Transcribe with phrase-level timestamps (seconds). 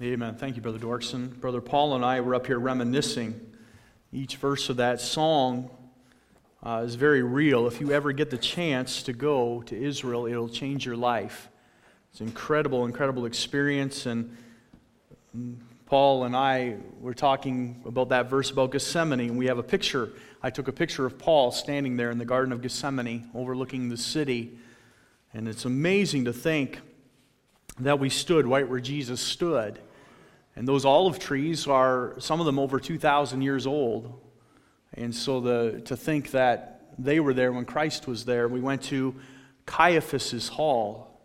[0.00, 0.36] Amen.
[0.36, 1.40] Thank you, Brother Dorkson.
[1.40, 3.34] Brother Paul and I were up here reminiscing.
[4.12, 5.70] Each verse of that song
[6.62, 7.66] uh, is very real.
[7.66, 11.48] If you ever get the chance to go to Israel, it'll change your life.
[12.12, 14.06] It's an incredible, incredible experience.
[14.06, 14.36] And
[15.86, 20.10] Paul and I were talking about that verse about Gethsemane, and we have a picture.
[20.44, 23.96] I took a picture of Paul standing there in the Garden of Gethsemane, overlooking the
[23.96, 24.58] city.
[25.34, 26.78] And it's amazing to think
[27.80, 29.80] that we stood right where Jesus stood.
[30.58, 34.20] And those olive trees are, some of them over 2,000 years old.
[34.92, 38.82] And so the, to think that they were there when Christ was there, we went
[38.84, 39.14] to
[39.66, 41.22] Caiaphas's hall.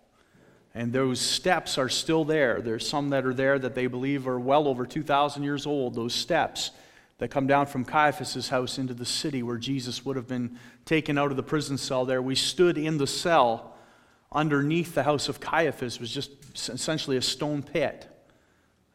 [0.75, 2.61] And those steps are still there.
[2.61, 5.95] There's some that are there that they believe are well over 2,000 years old.
[5.95, 6.69] Those steps
[7.17, 11.17] that come down from Caiaphas's house into the city where Jesus would have been taken
[11.17, 12.21] out of the prison cell there.
[12.21, 13.75] We stood in the cell
[14.31, 16.29] underneath the house of Caiaphas, was just
[16.69, 18.11] essentially a stone pit.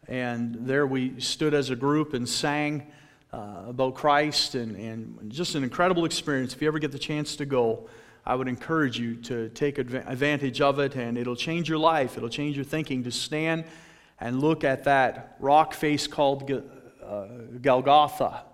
[0.09, 2.87] And there we stood as a group and sang
[3.31, 6.55] uh, about Christ, and, and just an incredible experience.
[6.55, 7.91] If you ever get the chance to go,
[8.25, 12.17] I would encourage you to take advantage of it, and it'll change your life.
[12.17, 13.65] It'll change your thinking to stand
[14.19, 17.27] and look at that rock face called uh,
[17.61, 18.45] Golgotha,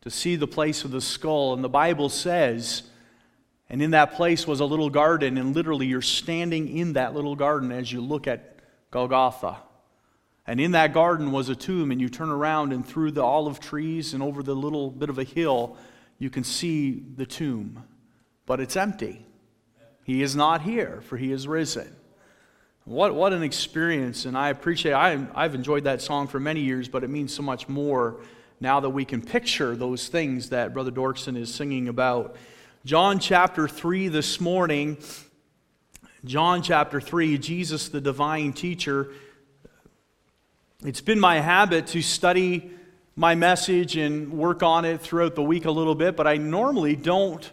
[0.00, 1.54] to see the place of the skull.
[1.54, 2.82] And the Bible says,
[3.70, 7.36] and in that place was a little garden, and literally you're standing in that little
[7.36, 8.58] garden as you look at
[8.90, 9.58] Golgotha.
[10.46, 13.58] And in that garden was a tomb, and you turn around and through the olive
[13.58, 15.76] trees and over the little bit of a hill,
[16.18, 17.82] you can see the tomb.
[18.46, 19.26] But it's empty.
[20.04, 21.94] He is not here, for he is risen.
[22.84, 26.88] What, what an experience, and I appreciate I, I've enjoyed that song for many years,
[26.88, 28.20] but it means so much more
[28.60, 32.36] now that we can picture those things that Brother Dorkson is singing about.
[32.84, 34.98] John chapter 3 this morning,
[36.24, 39.08] John chapter 3, Jesus, the divine teacher,
[40.84, 42.70] it's been my habit to study
[43.14, 46.94] my message and work on it throughout the week a little bit, but I normally
[46.94, 47.50] don't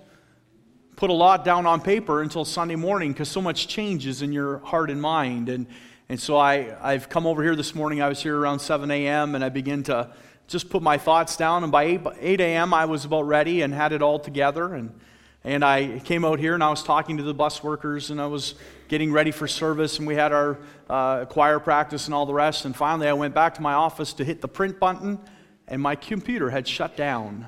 [0.97, 4.57] put a lot down on paper until Sunday morning because so much changes in your
[4.59, 5.47] heart and mind.
[5.47, 5.67] And,
[6.09, 8.01] and so I, I've come over here this morning.
[8.01, 9.35] I was here around 7 a.m.
[9.35, 10.11] and I begin to
[10.47, 11.63] just put my thoughts down.
[11.63, 14.73] And by 8, 8 a.m., I was about ready and had it all together.
[14.73, 14.99] And,
[15.43, 18.27] and I came out here and I was talking to the bus workers and I
[18.27, 18.55] was
[18.87, 20.59] getting ready for service, and we had our
[20.89, 22.65] uh, choir practice and all the rest.
[22.65, 25.19] And finally, I went back to my office to hit the print button,
[25.67, 27.47] and my computer had shut down.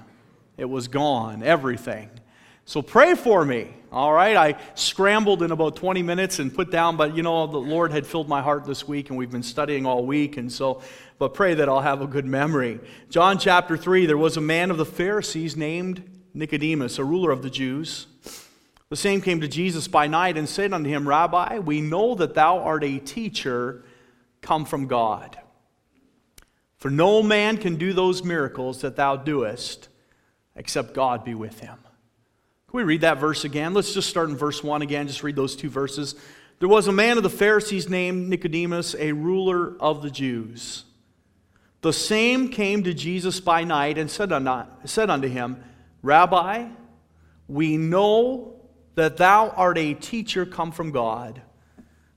[0.57, 2.09] It was gone, everything.
[2.67, 4.35] So pray for me, all right?
[4.35, 8.07] I scrambled in about 20 minutes and put down, but you know, the Lord had
[8.07, 10.81] filled my heart this week, and we've been studying all week, and so,
[11.19, 12.79] but pray that I'll have a good memory.
[13.11, 17.41] John chapter 3 there was a man of the Pharisees named Nicodemus, a ruler of
[17.41, 18.07] the Jews.
[18.89, 22.35] The same came to Jesus by night and said unto him, Rabbi, we know that
[22.35, 23.83] thou art a teacher
[24.41, 25.37] come from God.
[26.77, 29.89] For no man can do those miracles that thou doest
[30.55, 31.77] except God be with him.
[32.69, 33.73] Can we read that verse again?
[33.73, 36.15] Let's just start in verse 1 again, just read those two verses.
[36.59, 40.83] There was a man of the Pharisees named Nicodemus, a ruler of the Jews.
[41.81, 45.63] The same came to Jesus by night and said unto, said unto him,
[46.05, 46.67] Rabbi,
[47.47, 48.61] we know
[48.93, 51.41] that thou art a teacher come from God.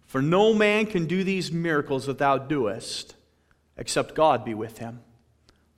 [0.04, 3.15] For no man can do these miracles that thou doest
[3.78, 5.00] except God be with him.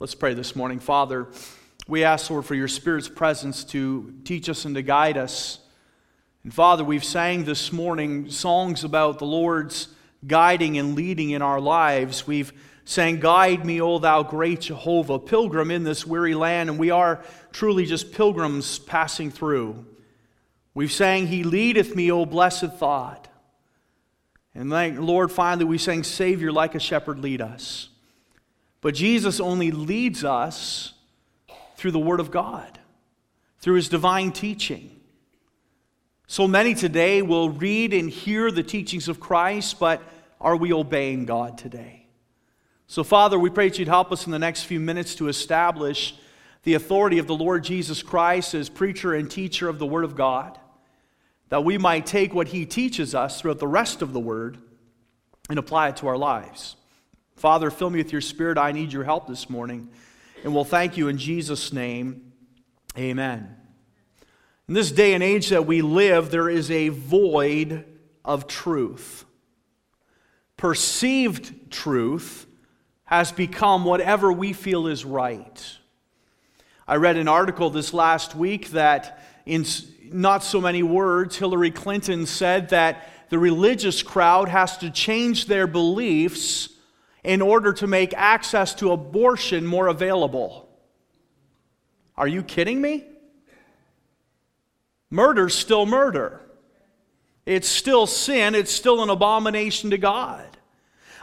[0.01, 0.81] Let's pray this morning.
[0.81, 1.29] Father,
[1.87, 5.61] we ask, Lord, for your Spirit's presence to teach us and to guide us.
[6.43, 9.87] And Father, we've sang this morning songs about the Lord's
[10.27, 12.27] guiding and leading in our lives.
[12.27, 12.53] We've
[12.91, 17.25] sang, Guide me, O thou great Jehovah, pilgrim in this weary land, and we are
[17.53, 19.87] truly just pilgrims passing through.
[20.75, 23.29] We've sang, He leadeth me, O blessed thought.
[24.55, 27.91] And thank Lord, finally, we sang, Savior, like a shepherd, lead us.
[28.81, 30.93] But Jesus only leads us
[31.77, 32.81] through the Word of God,
[33.61, 35.01] through His divine teaching.
[36.27, 40.03] So many today will read and hear the teachings of Christ, but
[40.41, 42.00] are we obeying God today?
[42.91, 46.13] So, Father, we pray that you'd help us in the next few minutes to establish
[46.65, 50.17] the authority of the Lord Jesus Christ as preacher and teacher of the Word of
[50.17, 50.59] God,
[51.51, 54.59] that we might take what He teaches us throughout the rest of the Word
[55.49, 56.75] and apply it to our lives.
[57.37, 58.59] Father, fill me with your Spirit.
[58.59, 59.89] I need your help this morning.
[60.43, 62.33] And we'll thank you in Jesus' name.
[62.99, 63.55] Amen.
[64.67, 67.85] In this day and age that we live, there is a void
[68.25, 69.27] of truth.
[70.57, 72.49] Perceived truth
[73.11, 75.77] has become whatever we feel is right.
[76.87, 79.67] I read an article this last week that, in
[80.05, 85.67] not so many words, Hillary Clinton said that the religious crowd has to change their
[85.67, 86.69] beliefs
[87.25, 90.69] in order to make access to abortion more available.
[92.17, 93.05] Are you kidding me?
[95.11, 96.41] Murder's still murder.
[97.45, 98.55] It's still sin.
[98.55, 100.50] It's still an abomination to God.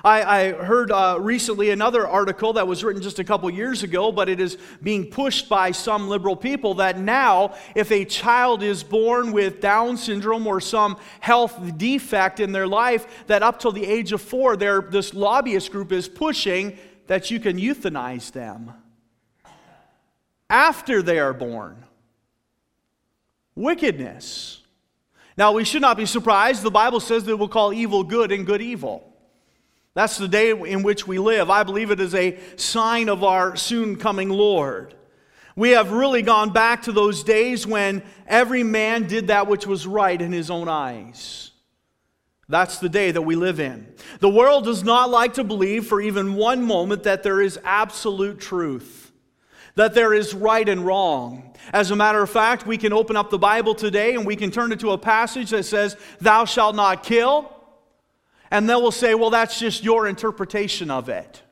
[0.04, 4.12] I, I heard uh, recently another article that was written just a couple years ago,
[4.12, 8.84] but it is being pushed by some liberal people that now, if a child is
[8.84, 13.86] born with Down syndrome or some health defect in their life, that up till the
[13.86, 16.78] age of four, this lobbyist group is pushing
[17.08, 18.74] that you can euthanize them
[20.50, 21.84] after they are born.
[23.56, 24.62] Wickedness.
[25.36, 26.64] Now, we should not be surprised.
[26.64, 29.07] The Bible says that we'll call evil good and good evil.
[29.98, 31.50] That's the day in which we live.
[31.50, 34.94] I believe it is a sign of our soon coming Lord.
[35.56, 39.88] We have really gone back to those days when every man did that which was
[39.88, 41.50] right in his own eyes.
[42.48, 43.92] That's the day that we live in.
[44.20, 48.40] The world does not like to believe for even one moment that there is absolute
[48.40, 49.12] truth,
[49.74, 51.56] that there is right and wrong.
[51.74, 54.52] As a matter of fact, we can open up the Bible today and we can
[54.52, 57.57] turn it to a passage that says, Thou shalt not kill.
[58.52, 61.44] And they will say, well, that's just your interpretation of it.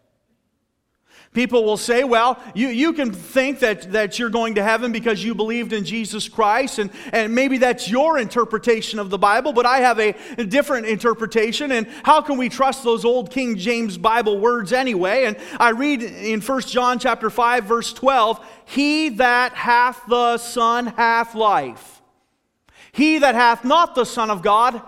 [1.35, 5.21] People will say, well, you, you can think that, that you're going to heaven because
[5.21, 9.65] you believed in Jesus Christ, and, and maybe that's your interpretation of the Bible, but
[9.65, 11.73] I have a, a different interpretation.
[11.73, 15.25] And how can we trust those old King James Bible words anyway?
[15.25, 20.87] And I read in 1 John chapter 5, verse 12, He that hath the Son
[20.87, 22.01] hath life.
[22.93, 24.81] He that hath not the Son of God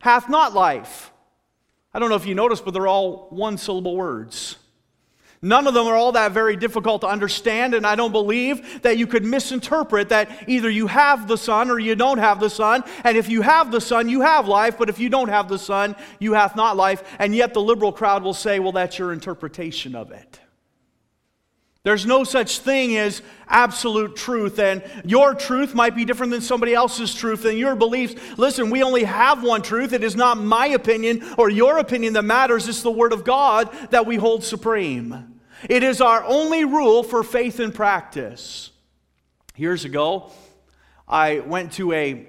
[0.00, 1.11] hath not life.
[1.94, 4.56] I don't know if you noticed, but they're all one syllable words.
[5.44, 8.96] None of them are all that very difficult to understand, and I don't believe that
[8.96, 12.84] you could misinterpret that either you have the Son or you don't have the Son.
[13.02, 15.58] And if you have the Son, you have life, but if you don't have the
[15.58, 17.02] Son, you have not life.
[17.18, 20.38] And yet the liberal crowd will say, well, that's your interpretation of it.
[21.84, 26.74] There's no such thing as absolute truth, and your truth might be different than somebody
[26.74, 28.14] else's truth and your beliefs.
[28.38, 29.92] Listen, we only have one truth.
[29.92, 33.68] It is not my opinion or your opinion that matters, it's the Word of God
[33.90, 35.40] that we hold supreme.
[35.68, 38.70] It is our only rule for faith and practice.
[39.56, 40.30] Years ago,
[41.08, 42.26] I went to a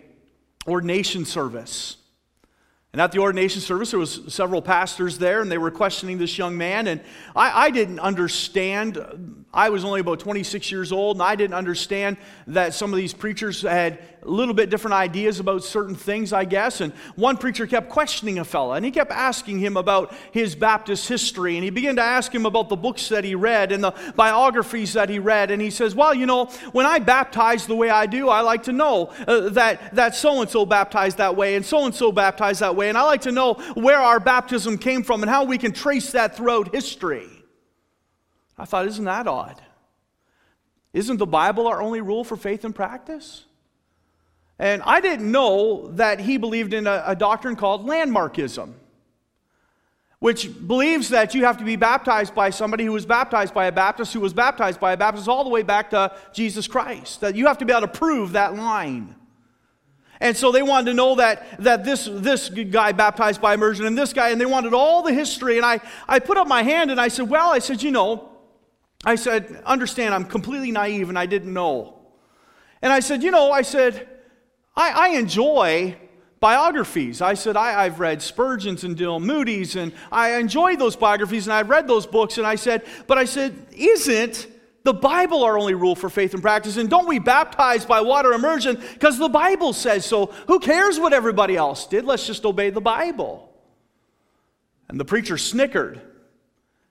[0.68, 1.98] ordination service.
[2.92, 6.38] And at the ordination service, there was several pastors there, and they were questioning this
[6.38, 6.86] young man.
[6.88, 7.02] And
[7.36, 9.43] I, I, didn't understand.
[9.54, 12.18] I was only about 26 years old, and I didn't understand
[12.48, 16.46] that some of these preachers had a little bit different ideas about certain things, I
[16.46, 16.82] guess.
[16.82, 21.08] And one preacher kept questioning a fella, and he kept asking him about his Baptist
[21.08, 21.56] history.
[21.56, 24.94] And he began to ask him about the books that he read and the biographies
[24.94, 25.52] that he read.
[25.52, 28.64] And he says, Well, you know, when I baptize the way I do, I like
[28.64, 32.12] to know uh, that, that so and so baptized that way, and so and so
[32.12, 32.90] baptized that way.
[32.90, 36.12] And I like to know where our baptism came from and how we can trace
[36.14, 37.33] that throughout history.
[38.58, 39.62] I thought, Isn't that odd?
[40.94, 43.46] Isn't the Bible our only rule for faith and practice?
[44.60, 48.74] And I didn't know that he believed in a, a doctrine called landmarkism,
[50.20, 53.72] which believes that you have to be baptized by somebody who was baptized by a
[53.72, 57.22] Baptist, who was baptized by a Baptist, all the way back to Jesus Christ.
[57.22, 59.16] That you have to be able to prove that line.
[60.22, 63.98] And so they wanted to know that, that this, this guy baptized by immersion and
[63.98, 65.58] this guy, and they wanted all the history.
[65.58, 68.30] And I, I put up my hand and I said, Well, I said, you know,
[69.06, 72.00] I said, understand, I'm completely naive and I didn't know.
[72.82, 74.08] And I said, you know, I said,
[74.76, 75.96] I, I enjoy
[76.40, 77.22] biographies.
[77.22, 79.22] I said, I, have read Spurgeon's and D.L.
[79.22, 82.38] Moody's, and I enjoy those biographies, and I've read those books.
[82.38, 84.48] And I said, but I said, isn't
[84.84, 86.76] the Bible our only rule for faith and practice?
[86.76, 90.26] And don't we baptize by water immersion because the Bible says so?
[90.48, 92.04] Who cares what everybody else did?
[92.04, 93.50] Let's just obey the Bible.
[94.90, 96.02] And the preacher snickered.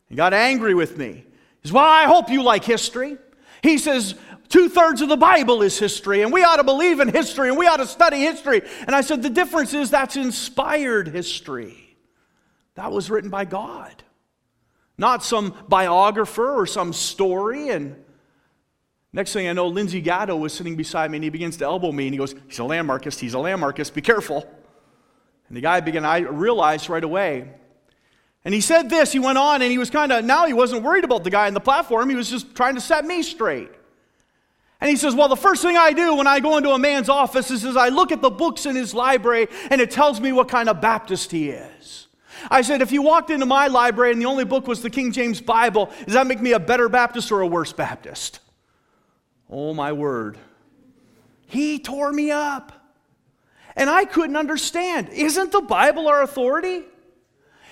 [0.08, 1.26] He got angry with me.
[1.62, 3.18] He says, Well, I hope you like history.
[3.62, 4.14] He says,
[4.52, 7.56] Two thirds of the Bible is history, and we ought to believe in history, and
[7.56, 8.60] we ought to study history.
[8.86, 11.96] And I said, the difference is that's inspired history.
[12.74, 14.02] That was written by God,
[14.98, 17.70] not some biographer or some story.
[17.70, 17.96] And
[19.14, 21.90] next thing I know, Lindsay Gatto was sitting beside me, and he begins to elbow
[21.90, 24.46] me, and he goes, He's a landmarkist, he's a landmarkist, be careful.
[25.48, 27.54] And the guy began, I realized right away.
[28.44, 30.82] And he said this, he went on, and he was kind of, now he wasn't
[30.82, 33.70] worried about the guy on the platform, he was just trying to set me straight.
[34.80, 37.08] And he says, Well, the first thing I do when I go into a man's
[37.08, 40.32] office is, is I look at the books in his library and it tells me
[40.32, 42.08] what kind of Baptist he is.
[42.50, 45.12] I said, If you walked into my library and the only book was the King
[45.12, 48.40] James Bible, does that make me a better Baptist or a worse Baptist?
[49.48, 50.36] Oh, my word.
[51.46, 52.72] He tore me up.
[53.76, 55.10] And I couldn't understand.
[55.10, 56.82] Isn't the Bible our authority?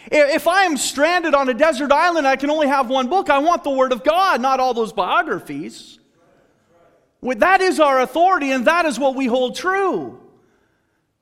[0.06, 3.30] If I am stranded on a desert island, I can only have one book.
[3.30, 5.98] I want the Word of God, not all those biographies.
[7.22, 10.18] That is our authority, and that is what we hold true.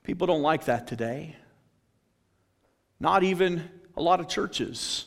[0.03, 1.35] People don't like that today.
[2.99, 5.05] Not even a lot of churches,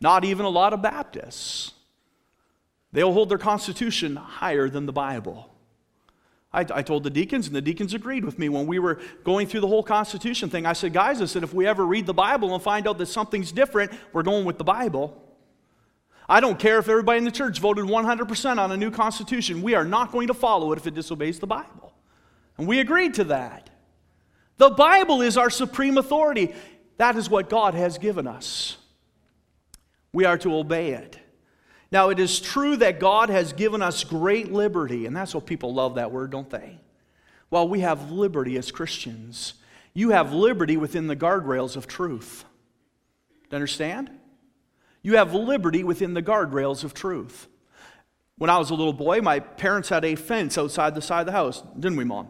[0.00, 1.72] not even a lot of Baptists.
[2.92, 5.53] They'll hold their Constitution higher than the Bible.
[6.54, 9.46] I, I, told the deacons, and the deacons agreed with me when we were going
[9.46, 10.64] through the whole Constitution thing.
[10.64, 13.06] I said, guys, I said, if we ever read the Bible and find out that
[13.06, 15.20] something's different, we're going with the Bible.
[16.28, 19.62] I don't care if everybody in the church voted 100% on a new Constitution.
[19.62, 21.92] We are not going to follow it if it disobeys the Bible.
[22.56, 23.68] And we agreed to that.
[24.56, 26.54] The Bible is our supreme authority.
[26.96, 28.76] That is what God has given us.
[30.12, 31.18] We are to obey it.
[31.94, 35.72] Now, it is true that God has given us great liberty, and that's what people
[35.72, 36.80] love that word, don't they?
[37.50, 39.54] Well, we have liberty as Christians.
[39.92, 42.44] You have liberty within the guardrails of truth.
[43.28, 44.10] Do you understand?
[45.02, 47.46] You have liberty within the guardrails of truth.
[48.38, 51.26] When I was a little boy, my parents had a fence outside the side of
[51.26, 52.26] the house, didn't we, Mom?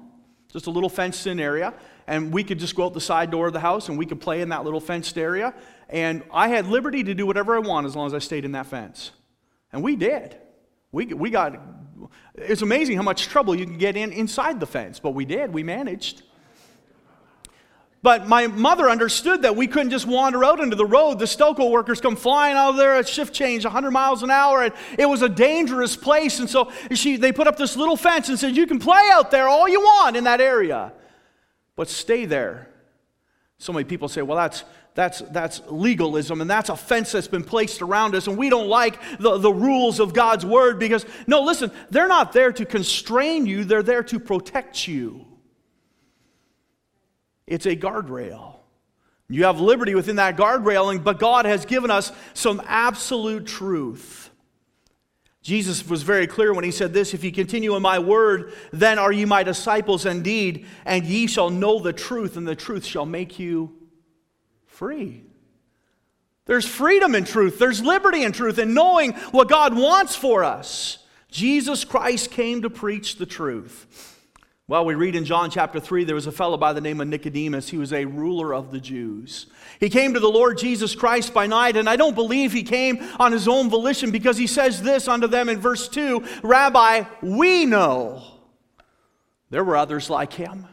[0.52, 1.72] Just a little fenced in area,
[2.06, 4.20] and we could just go out the side door of the house and we could
[4.20, 5.54] play in that little fenced area.
[5.88, 8.52] And I had liberty to do whatever I want as long as I stayed in
[8.52, 9.10] that fence.
[9.74, 10.36] And we did.
[10.92, 11.60] We, we got,
[12.36, 15.52] it's amazing how much trouble you can get in inside the fence, but we did.
[15.52, 16.22] We managed.
[18.00, 21.18] But my mother understood that we couldn't just wander out into the road.
[21.18, 24.62] The Stelco workers come flying out of there at shift change 100 miles an hour,
[24.62, 26.38] and it was a dangerous place.
[26.38, 29.32] And so she, they put up this little fence and said, You can play out
[29.32, 30.92] there all you want in that area,
[31.74, 32.68] but stay there.
[33.58, 34.62] So many people say, Well, that's,
[34.94, 38.68] that's, that's legalism and that's a fence that's been placed around us and we don't
[38.68, 43.44] like the, the rules of God's word because, no, listen, they're not there to constrain
[43.46, 45.26] you, they're there to protect you.
[47.46, 48.54] It's a guardrail.
[49.28, 54.30] You have liberty within that guardrail, but God has given us some absolute truth.
[55.42, 58.98] Jesus was very clear when he said this If ye continue in my word, then
[58.98, 63.04] are ye my disciples indeed, and ye shall know the truth, and the truth shall
[63.04, 63.74] make you
[64.84, 65.22] free.
[66.44, 70.98] There's freedom in truth, there's liberty in truth, and knowing what God wants for us.
[71.30, 74.20] Jesus Christ came to preach the truth.
[74.68, 77.08] Well, we read in John chapter 3 there was a fellow by the name of
[77.08, 77.70] Nicodemus.
[77.70, 79.46] He was a ruler of the Jews.
[79.80, 82.98] He came to the Lord Jesus Christ by night, and I don't believe he came
[83.18, 87.64] on his own volition because he says this unto them in verse 2 Rabbi, we
[87.64, 88.22] know.
[89.48, 90.66] There were others like him.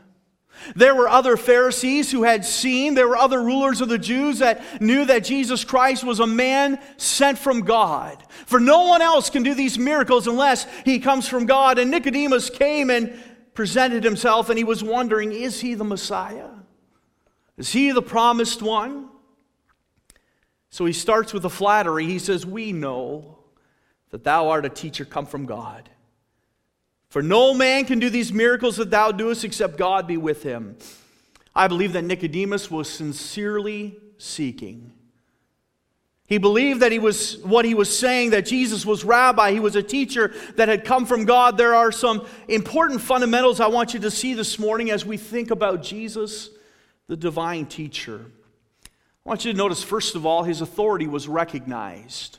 [0.76, 4.82] There were other Pharisees who had seen, there were other rulers of the Jews that
[4.82, 8.24] knew that Jesus Christ was a man sent from God.
[8.46, 11.80] For no one else can do these miracles unless he comes from God.
[11.80, 13.20] And Nicodemus came and
[13.54, 16.50] presented himself, and he was wondering is he the Messiah?
[17.58, 19.10] Is he the promised one?
[20.70, 22.06] So he starts with a flattery.
[22.06, 23.40] He says, We know
[24.12, 25.90] that thou art a teacher come from God.
[27.12, 30.78] For no man can do these miracles that thou doest except God be with him.
[31.54, 34.94] I believe that Nicodemus was sincerely seeking.
[36.26, 39.76] He believed that he was what he was saying, that Jesus was rabbi, he was
[39.76, 41.58] a teacher that had come from God.
[41.58, 45.52] There are some important fundamentals I want you to see this morning as we think
[45.52, 46.50] about Jesus,
[47.08, 48.22] the divine teacher.
[48.86, 52.38] I want you to notice, first of all, his authority was recognized.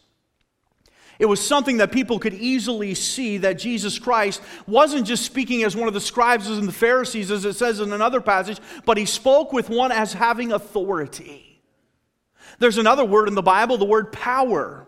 [1.22, 5.76] It was something that people could easily see that Jesus Christ wasn't just speaking as
[5.76, 9.04] one of the scribes and the Pharisees, as it says in another passage, but he
[9.04, 11.62] spoke with one as having authority.
[12.58, 14.84] There's another word in the Bible, the word power.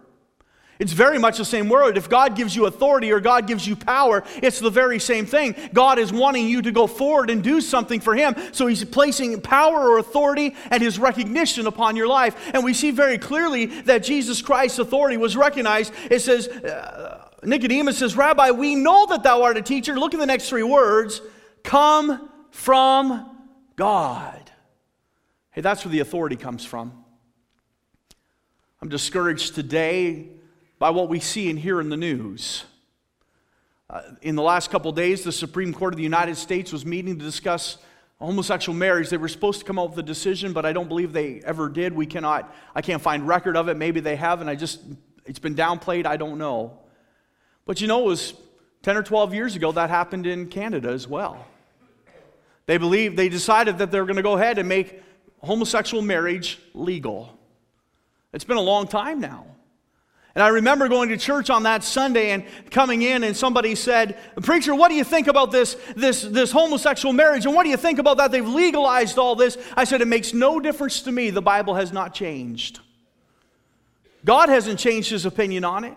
[0.78, 1.96] It's very much the same word.
[1.96, 5.54] If God gives you authority or God gives you power, it's the very same thing.
[5.72, 8.34] God is wanting you to go forward and do something for Him.
[8.52, 12.36] So He's placing power or authority and His recognition upon your life.
[12.52, 15.92] And we see very clearly that Jesus Christ's authority was recognized.
[16.10, 19.98] It says, uh, Nicodemus says, Rabbi, we know that thou art a teacher.
[19.98, 21.20] Look at the next three words
[21.62, 23.30] come from
[23.76, 24.50] God.
[25.52, 27.04] Hey, that's where the authority comes from.
[28.82, 30.30] I'm discouraged today
[30.84, 32.62] by what we see and hear in the news.
[33.88, 37.18] Uh, in the last couple days, the Supreme Court of the United States was meeting
[37.18, 37.78] to discuss
[38.20, 39.08] homosexual marriage.
[39.08, 41.70] They were supposed to come out with a decision, but I don't believe they ever
[41.70, 41.94] did.
[41.94, 43.78] We cannot, I can't find record of it.
[43.78, 44.82] Maybe they have, and I just,
[45.24, 46.04] it's been downplayed.
[46.04, 46.78] I don't know.
[47.64, 48.34] But you know, it was
[48.82, 51.46] 10 or 12 years ago that happened in Canada as well.
[52.66, 55.02] They believed, they decided that they were going to go ahead and make
[55.40, 57.38] homosexual marriage legal.
[58.34, 59.46] It's been a long time now.
[60.34, 64.18] And I remember going to church on that Sunday and coming in, and somebody said,
[64.42, 67.46] Preacher, what do you think about this, this, this homosexual marriage?
[67.46, 68.32] And what do you think about that?
[68.32, 69.56] They've legalized all this.
[69.76, 71.30] I said, It makes no difference to me.
[71.30, 72.80] The Bible has not changed.
[74.24, 75.96] God hasn't changed his opinion on it.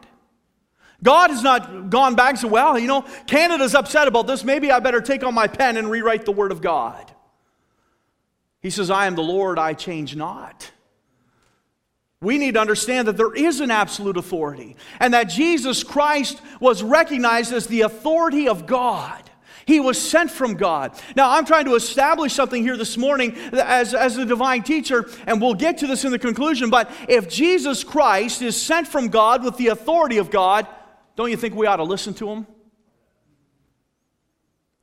[1.01, 4.43] God has not gone back and said, Well, you know, Canada's upset about this.
[4.43, 7.11] Maybe I better take on my pen and rewrite the Word of God.
[8.61, 10.71] He says, I am the Lord, I change not.
[12.21, 16.81] We need to understand that there is an absolute authority and that Jesus Christ was
[16.81, 19.23] recognized as the authority of God.
[19.67, 20.97] He was sent from God.
[21.15, 25.41] Now, I'm trying to establish something here this morning as, as a divine teacher, and
[25.41, 26.69] we'll get to this in the conclusion.
[26.69, 30.67] But if Jesus Christ is sent from God with the authority of God,
[31.17, 32.47] don't you think we ought to listen to him?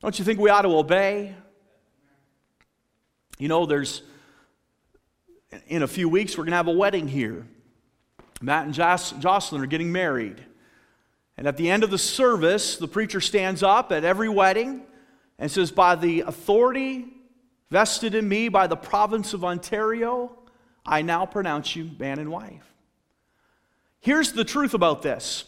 [0.03, 1.35] Don't you think we ought to obey?
[3.39, 4.03] You know, there's
[5.67, 7.47] in a few weeks, we're going to have a wedding here.
[8.41, 10.43] Matt and Jocelyn are getting married.
[11.37, 14.83] And at the end of the service, the preacher stands up at every wedding
[15.39, 17.07] and says, By the authority
[17.71, 20.37] vested in me by the province of Ontario,
[20.87, 22.73] I now pronounce you man and wife.
[24.01, 25.45] Here's the truth about this.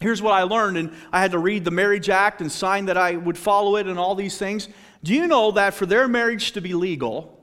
[0.00, 2.96] Here's what I learned, and I had to read the Marriage Act and sign that
[2.96, 4.68] I would follow it and all these things.
[5.02, 7.41] Do you know that for their marriage to be legal,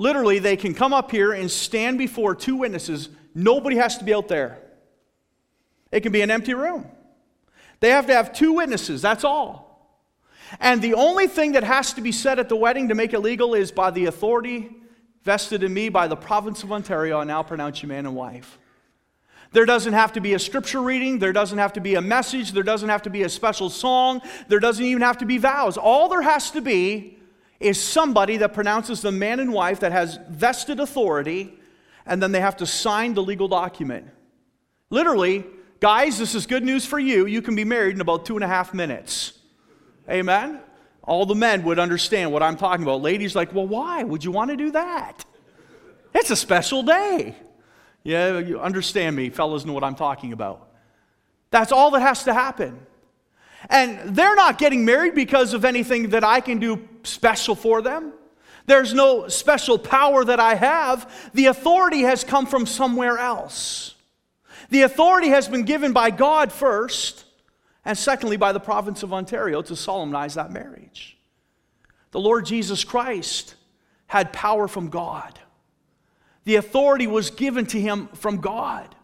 [0.00, 3.10] Literally, they can come up here and stand before two witnesses.
[3.34, 4.58] Nobody has to be out there.
[5.92, 6.86] It can be an empty room.
[7.80, 9.94] They have to have two witnesses, that's all.
[10.58, 13.18] And the only thing that has to be said at the wedding to make it
[13.18, 14.70] legal is by the authority
[15.22, 18.58] vested in me by the province of Ontario, I now pronounce you man and wife.
[19.52, 21.18] There doesn't have to be a scripture reading.
[21.18, 22.52] There doesn't have to be a message.
[22.52, 24.22] There doesn't have to be a special song.
[24.48, 25.76] There doesn't even have to be vows.
[25.76, 27.18] All there has to be
[27.60, 31.54] is somebody that pronounces the man and wife that has vested authority,
[32.06, 34.08] and then they have to sign the legal document.
[34.88, 35.44] Literally,
[35.78, 37.26] guys, this is good news for you.
[37.26, 39.34] You can be married in about two and a half minutes.
[40.08, 40.60] Amen?
[41.04, 43.02] All the men would understand what I'm talking about.
[43.02, 45.24] Ladies, like, well, why would you want to do that?
[46.14, 47.36] It's a special day.
[48.02, 49.28] Yeah, you understand me.
[49.28, 50.68] Fellas know what I'm talking about.
[51.50, 52.86] That's all that has to happen.
[53.68, 58.12] And they're not getting married because of anything that I can do special for them.
[58.66, 61.30] There's no special power that I have.
[61.34, 63.94] The authority has come from somewhere else.
[64.70, 67.24] The authority has been given by God first,
[67.84, 71.18] and secondly, by the province of Ontario to solemnize that marriage.
[72.12, 73.56] The Lord Jesus Christ
[74.06, 75.38] had power from God,
[76.44, 78.94] the authority was given to him from God.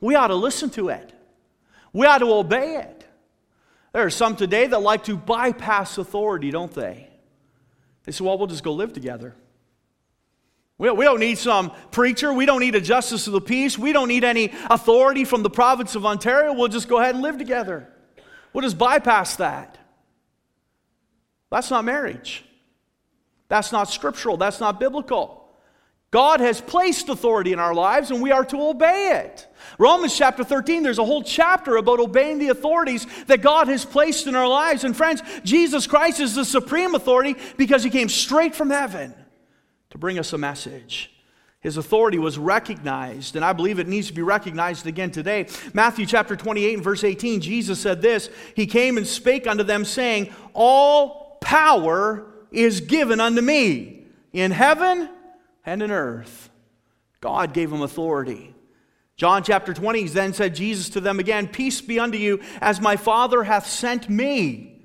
[0.00, 1.12] We ought to listen to it,
[1.92, 2.95] we ought to obey it.
[3.96, 7.08] There are some today that like to bypass authority, don't they?
[8.04, 9.34] They say, well, we'll just go live together.
[10.76, 12.30] We don't need some preacher.
[12.30, 13.78] We don't need a justice of the peace.
[13.78, 16.52] We don't need any authority from the province of Ontario.
[16.52, 17.88] We'll just go ahead and live together.
[18.52, 19.78] We'll just bypass that.
[21.50, 22.44] That's not marriage.
[23.48, 24.36] That's not scriptural.
[24.36, 25.35] That's not biblical.
[26.16, 29.46] God has placed authority in our lives and we are to obey it.
[29.78, 34.26] Romans chapter 13, there's a whole chapter about obeying the authorities that God has placed
[34.26, 34.84] in our lives.
[34.84, 39.14] And friends, Jesus Christ is the supreme authority because he came straight from heaven
[39.90, 41.12] to bring us a message.
[41.60, 45.48] His authority was recognized, and I believe it needs to be recognized again today.
[45.74, 49.84] Matthew chapter 28 and verse 18, Jesus said this He came and spake unto them,
[49.84, 55.10] saying, All power is given unto me in heaven
[55.66, 56.48] and in earth.
[57.20, 58.54] God gave him authority.
[59.16, 62.96] John chapter 20 then said Jesus to them again, Peace be unto you, as my
[62.96, 64.84] Father hath sent me,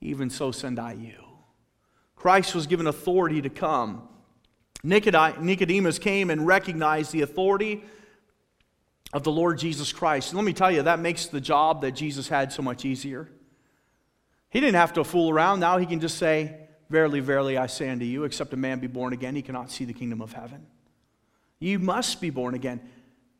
[0.00, 1.14] even so send I you.
[2.16, 4.08] Christ was given authority to come.
[4.82, 7.84] Nicodemus came and recognized the authority
[9.12, 10.30] of the Lord Jesus Christ.
[10.30, 13.30] And let me tell you, that makes the job that Jesus had so much easier.
[14.50, 15.60] He didn't have to fool around.
[15.60, 18.86] Now he can just say, Verily, verily, I say unto you, except a man be
[18.86, 20.66] born again, he cannot see the kingdom of heaven.
[21.58, 22.80] You must be born again.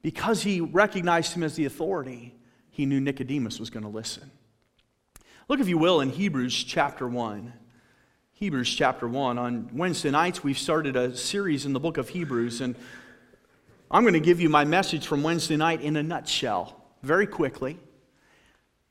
[0.02, 2.35] Because he recognized him as the authority,
[2.70, 4.30] he knew Nicodemus was going to listen.
[5.48, 7.52] Look, if you will, in Hebrews chapter 1.
[8.33, 9.38] Hebrews chapter 1.
[9.38, 12.74] On Wednesday nights, we've started a series in the book of Hebrews, and
[13.90, 17.78] I'm going to give you my message from Wednesday night in a nutshell, very quickly.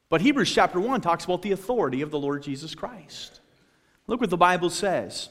[0.09, 3.41] But Hebrews chapter 1 talks about the authority of the Lord Jesus Christ.
[4.07, 5.29] Look what the Bible says.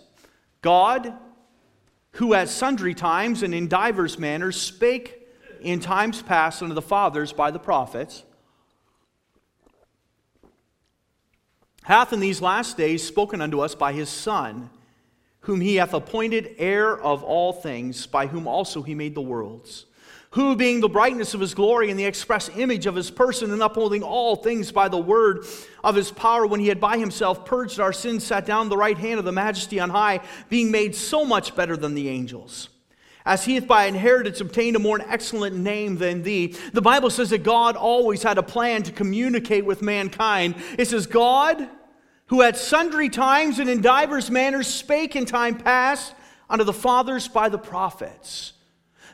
[0.61, 1.13] God,
[2.13, 5.27] who at sundry times and in divers manners spake
[5.61, 8.25] in times past unto the fathers by the prophets,
[11.83, 14.71] hath in these last days spoken unto us by his Son,
[15.41, 19.87] whom he hath appointed heir of all things, by whom also he made the worlds
[20.33, 23.63] who, being the brightness of his glory and the express image of his person, and
[23.63, 25.45] upholding all things by the word
[25.85, 28.97] of his power, when he had by himself purged our sins, sat down the right
[28.97, 32.71] hand of the majesty on high, being made so much better than the angels.
[33.27, 36.57] As he hath by inheritance obtained a more excellent name than thee.
[36.73, 40.57] The Bible says that God always had a plan to communicate with mankind.
[40.79, 41.69] It says, God,
[42.27, 46.15] who at sundry times and in divers manners spake in time past
[46.49, 48.55] unto the fathers by the prophets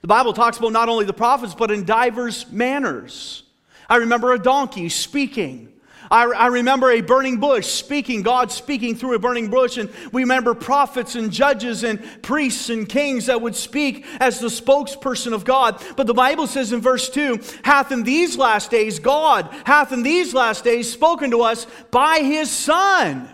[0.03, 3.43] the Bible talks about not only the prophets, but in divers manners.
[3.89, 5.73] I remember a donkey speaking.
[6.11, 9.77] I, I, remember a burning bush speaking, God speaking through a burning bush.
[9.77, 14.49] And we remember prophets and judges and priests and kings that would speak as the
[14.49, 15.83] spokesperson of God.
[15.97, 20.03] But the Bible says in verse 2 hath in these last days, God hath in
[20.03, 23.29] these last days spoken to us by his Son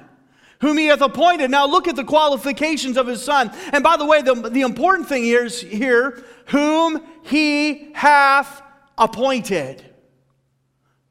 [0.60, 1.50] whom he hath appointed.
[1.50, 3.50] Now look at the qualifications of his son.
[3.72, 8.62] And by the way, the, the important thing here is here, whom he hath
[8.96, 9.84] appointed.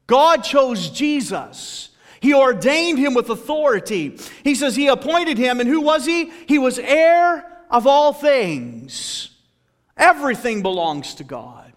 [0.06, 1.90] God chose Jesus.
[2.20, 4.18] He ordained him with authority.
[4.42, 6.30] He says he appointed him, and who was he?
[6.46, 9.30] He was heir of all things.
[9.96, 11.72] Everything belongs to God.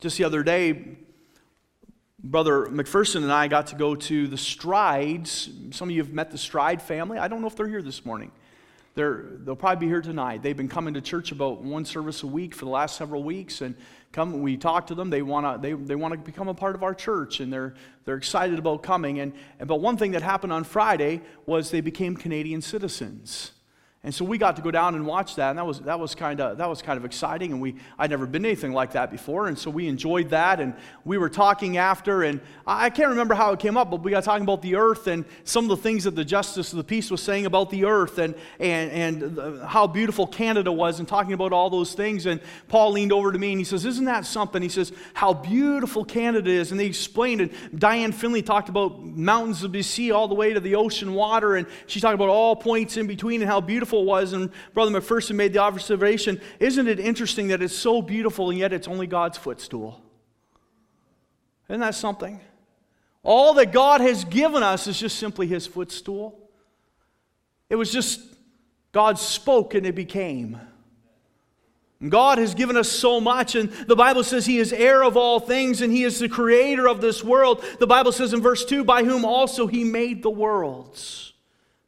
[0.00, 0.96] Just the other day,
[2.24, 5.50] Brother McPherson and I got to go to the Strides.
[5.72, 7.18] Some of you have met the Stride family.
[7.18, 8.32] I don't know if they're here this morning.
[8.94, 10.42] They're, they'll probably be here tonight.
[10.42, 13.60] They've been coming to church about one service a week for the last several weeks,
[13.60, 13.74] and
[14.12, 15.10] come we talk to them.
[15.10, 17.74] They want to they, they want to become a part of our church, and they're
[18.06, 19.18] they're excited about coming.
[19.18, 23.50] And, and but one thing that happened on Friday was they became Canadian citizens.
[24.04, 26.14] And so we got to go down and watch that, and that was, that was
[26.14, 27.52] kind of that was kind of exciting.
[27.52, 30.60] And we I'd never been anything like that before, and so we enjoyed that.
[30.60, 30.74] And
[31.06, 34.22] we were talking after, and I can't remember how it came up, but we got
[34.22, 37.10] talking about the earth and some of the things that the justice of the peace
[37.10, 41.54] was saying about the earth, and and and how beautiful Canada was, and talking about
[41.54, 42.26] all those things.
[42.26, 45.32] And Paul leaned over to me and he says, "Isn't that something?" He says, "How
[45.32, 50.10] beautiful Canada is." And they explained, and Diane Finley talked about mountains of the sea
[50.10, 53.40] all the way to the ocean water, and she talked about all points in between
[53.40, 54.32] and how beautiful beautiful was.
[54.32, 58.72] And Brother McPherson made the observation isn't it interesting that it's so beautiful and yet
[58.72, 60.00] it's only God's footstool?
[61.68, 62.40] Isn't that something?
[63.22, 66.38] All that God has given us is just simply His footstool.
[67.70, 68.20] It was just
[68.92, 70.60] God spoke and it became.
[72.06, 75.40] God has given us so much, and the Bible says He is heir of all
[75.40, 77.64] things, and He is the creator of this world.
[77.78, 81.33] The Bible says in verse 2 by whom also He made the worlds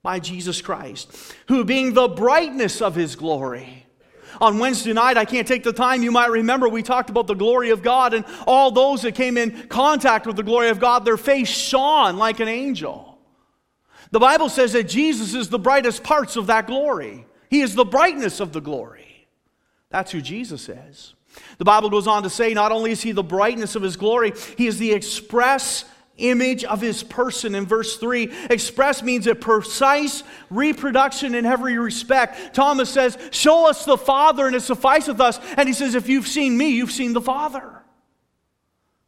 [0.07, 3.85] by Jesus Christ, who being the brightness of his glory.
[4.41, 7.35] On Wednesday night, I can't take the time, you might remember we talked about the
[7.35, 11.05] glory of God, and all those that came in contact with the glory of God,
[11.05, 13.19] their face shone like an angel.
[14.13, 17.85] The Bible says that Jesus is the brightest parts of that glory, He is the
[17.85, 19.27] brightness of the glory.
[19.91, 21.15] That's who Jesus is.
[21.59, 24.35] The Bible goes on to say not only is He the brightness of His glory,
[24.57, 25.85] He is the express
[26.19, 28.33] image of his person in verse 3.
[28.51, 32.55] Express means a precise reproduction in every respect.
[32.55, 35.39] Thomas says, Show us the Father, and it sufficeth us.
[35.57, 37.83] And he says, If you've seen me, you've seen the Father.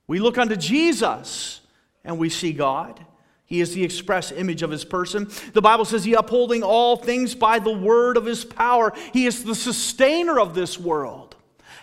[0.07, 1.61] We look unto Jesus
[2.05, 3.05] and we see God.
[3.45, 5.31] He is the express image of his person.
[5.55, 8.93] The Bible says he upholding all things by the word of his power.
[9.13, 11.37] He is the sustainer of this world.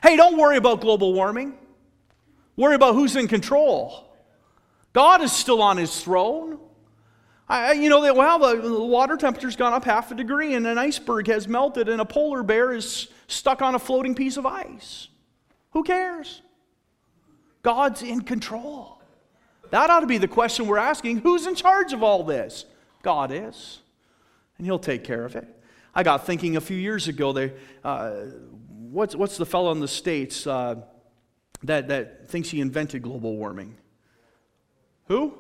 [0.04, 1.58] Hey, don't worry about global warming.
[2.56, 4.15] Worry about who's in control.
[4.96, 6.58] God is still on his throne.
[7.50, 10.78] I, you know, that, well, the water temperature's gone up half a degree and an
[10.78, 15.10] iceberg has melted and a polar bear is stuck on a floating piece of ice.
[15.72, 16.42] Who cares?
[17.62, 19.02] God's in control.
[19.70, 21.18] That ought to be the question we're asking.
[21.18, 22.64] Who's in charge of all this?
[23.02, 23.82] God is.
[24.58, 25.62] And He'll take care of it.
[25.94, 27.52] I got thinking a few years ago, they,
[27.84, 28.12] uh,
[28.70, 30.76] what's, what's the fellow in the States uh,
[31.64, 33.76] that, that thinks he invented global warming?
[35.08, 35.34] Who?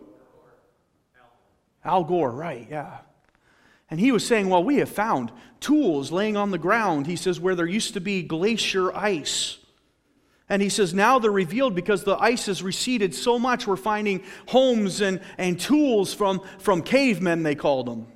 [1.84, 2.97] Al Gore, right, yeah.
[3.89, 7.39] And he was saying, Well, we have found tools laying on the ground, he says,
[7.39, 9.60] where there used to be glacier ice.
[10.49, 14.23] And he says, Now they're revealed because the ice has receded so much, we're finding
[14.47, 18.08] homes and, and tools from, from cavemen, they called them.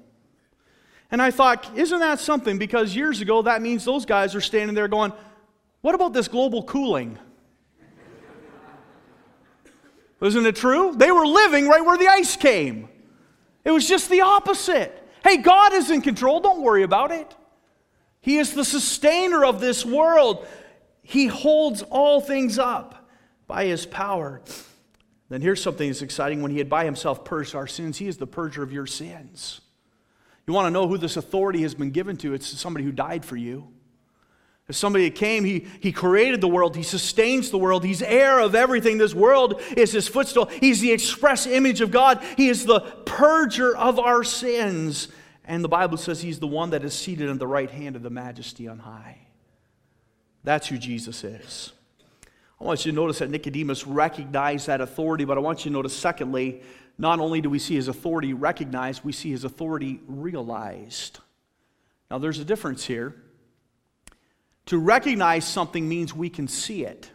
[1.12, 2.58] And I thought, Isn't that something?
[2.58, 5.14] Because years ago, that means those guys are standing there going,
[5.82, 7.20] What about this global cooling?
[10.22, 10.94] Isn't it true?
[10.96, 12.90] They were living right where the ice came.
[13.64, 14.96] It was just the opposite.
[15.24, 16.40] Hey, God is in control.
[16.40, 17.36] Don't worry about it.
[18.22, 20.46] He is the sustainer of this world.
[21.02, 23.10] He holds all things up
[23.48, 24.42] by his power.
[25.30, 26.42] Then here's something that's exciting.
[26.42, 29.62] When he had by himself purged our sins, he is the purger of your sins.
[30.48, 32.34] You want to know who this authority has been given to?
[32.34, 33.68] It's somebody who died for you.
[34.70, 38.40] As somebody that came, he, he created the world, he sustains the world, he's heir
[38.40, 39.00] of everything.
[39.00, 40.46] This world is his footstool.
[40.46, 45.08] He's the express image of God, he is the purger of our sins.
[45.44, 48.04] And the Bible says he's the one that is seated on the right hand of
[48.04, 49.18] the majesty on high.
[50.44, 51.72] That's who Jesus is.
[52.62, 55.74] I want you to notice that Nicodemus recognized that authority, but I want you to
[55.74, 56.62] notice, secondly,
[57.00, 61.20] not only do we see his authority recognized, we see his authority realized.
[62.12, 63.16] Now, there's a difference here.
[64.70, 67.10] To recognize something means we can see it,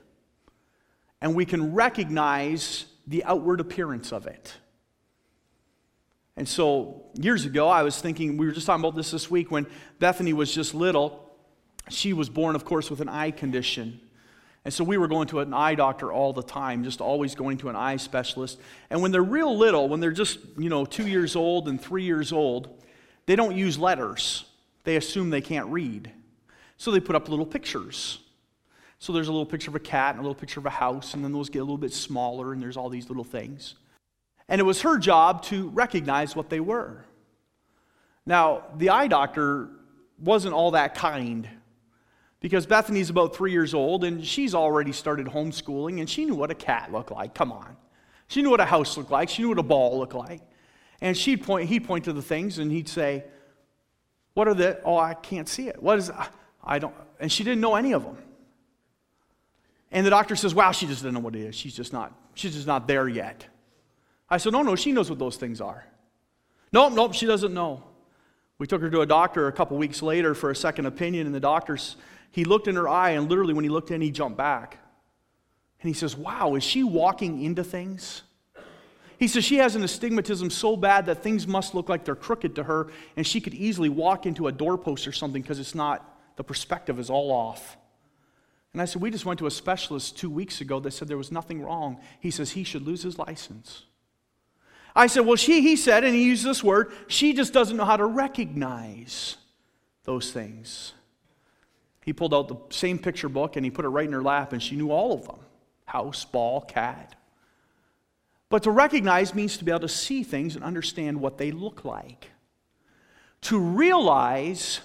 [1.20, 4.52] and we can recognize the outward appearance of it.
[6.36, 9.52] And so, years ago, I was thinking, we were just talking about this this week
[9.52, 9.68] when
[10.00, 11.32] Bethany was just little.
[11.90, 14.00] She was born, of course, with an eye condition.
[14.64, 17.58] And so we were going to an eye doctor all the time, just always going
[17.58, 18.58] to an eye specialist.
[18.90, 22.02] And when they're real little, when they're just, you know, two years old and three
[22.02, 22.82] years old,
[23.26, 24.44] they don't use letters.
[24.82, 26.10] They assume they can't read.
[26.76, 28.18] So they put up little pictures.
[28.98, 31.14] So there's a little picture of a cat and a little picture of a house,
[31.14, 33.74] and then those get a little bit smaller, and there's all these little things.
[34.48, 37.04] And it was her job to recognize what they were.
[38.26, 39.68] Now, the eye doctor
[40.18, 41.48] wasn't all that kind
[42.40, 46.50] because Bethany's about three years old and she's already started homeschooling and she knew what
[46.50, 47.34] a cat looked like.
[47.34, 47.76] Come on.
[48.28, 49.28] She knew what a house looked like.
[49.28, 50.40] She knew what a ball looked like.
[51.00, 53.24] And she'd point, he'd point to the things and he'd say,
[54.34, 55.82] What are the, oh, I can't see it.
[55.82, 56.10] What is,
[56.64, 58.16] I don't, and she didn't know any of them.
[59.92, 61.54] And the doctor says, Wow, she just doesn't know what it is.
[61.54, 63.46] She's just not, she's just not there yet.
[64.28, 65.86] I said, No, no, she knows what those things are.
[66.72, 67.84] Nope, nope, she doesn't know.
[68.58, 71.34] We took her to a doctor a couple weeks later for a second opinion, and
[71.34, 71.78] the doctor,
[72.30, 74.78] he looked in her eye, and literally when he looked in, he jumped back.
[75.80, 78.22] And he says, Wow, is she walking into things?
[79.18, 82.56] He says she has an astigmatism so bad that things must look like they're crooked
[82.56, 86.13] to her, and she could easily walk into a doorpost or something because it's not,
[86.36, 87.76] the perspective is all off.
[88.72, 91.16] And I said, We just went to a specialist two weeks ago that said there
[91.16, 92.00] was nothing wrong.
[92.20, 93.84] He says he should lose his license.
[94.96, 97.84] I said, Well, she, he said, and he used this word, she just doesn't know
[97.84, 99.36] how to recognize
[100.04, 100.92] those things.
[102.04, 104.52] He pulled out the same picture book and he put it right in her lap,
[104.52, 105.38] and she knew all of them
[105.86, 107.14] house, ball, cat.
[108.48, 111.84] But to recognize means to be able to see things and understand what they look
[111.84, 112.30] like.
[113.42, 114.80] To realize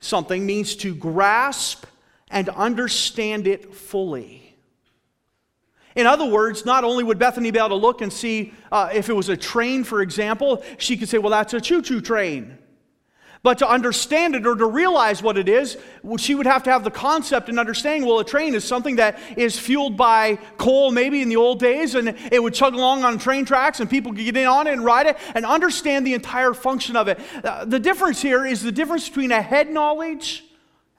[0.00, 1.84] something means to grasp
[2.30, 4.56] and understand it fully.
[5.94, 9.08] In other words, not only would Bethany be able to look and see uh, if
[9.08, 12.56] it was a train, for example, she could say, well, that's a choo choo train.
[13.42, 15.78] But to understand it or to realize what it is,
[16.18, 18.06] she would have to have the concept and understanding.
[18.06, 21.94] Well, a train is something that is fueled by coal, maybe in the old days,
[21.94, 24.74] and it would chug along on train tracks, and people could get in on it
[24.74, 27.18] and ride it and understand the entire function of it.
[27.42, 30.44] Uh, the difference here is the difference between a head knowledge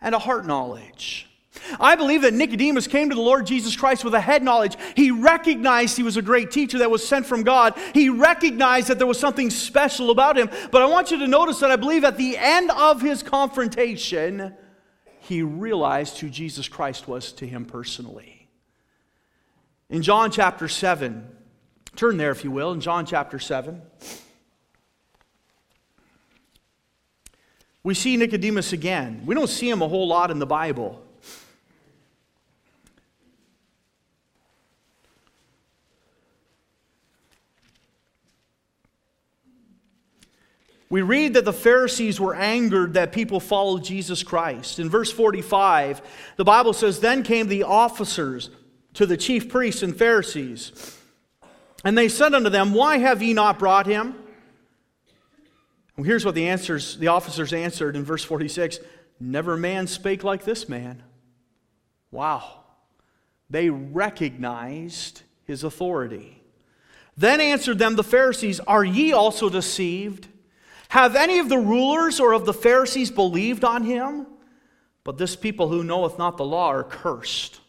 [0.01, 1.30] and a heart knowledge.
[1.79, 4.77] I believe that Nicodemus came to the Lord Jesus Christ with a head knowledge.
[4.95, 7.77] He recognized he was a great teacher that was sent from God.
[7.93, 10.49] He recognized that there was something special about him.
[10.71, 14.55] But I want you to notice that I believe at the end of his confrontation,
[15.19, 18.49] he realized who Jesus Christ was to him personally.
[19.89, 21.27] In John chapter 7,
[21.97, 23.81] turn there if you will, in John chapter 7.
[27.83, 29.23] We see Nicodemus again.
[29.25, 31.03] We don't see him a whole lot in the Bible.
[40.91, 44.77] We read that the Pharisees were angered that people followed Jesus Christ.
[44.77, 46.01] In verse 45,
[46.35, 48.49] the Bible says, Then came the officers
[48.95, 50.99] to the chief priests and Pharisees,
[51.85, 54.15] and they said unto them, Why have ye not brought him?
[55.95, 58.79] Well, here's what the answers, the officers answered in verse 46
[59.17, 61.03] Never man spake like this man.
[62.11, 62.63] Wow.
[63.49, 66.43] They recognized his authority.
[67.15, 70.27] Then answered them the Pharisees, Are ye also deceived?
[70.91, 74.27] Have any of the rulers or of the Pharisees believed on him?
[75.05, 77.61] But this people who knoweth not the law are cursed.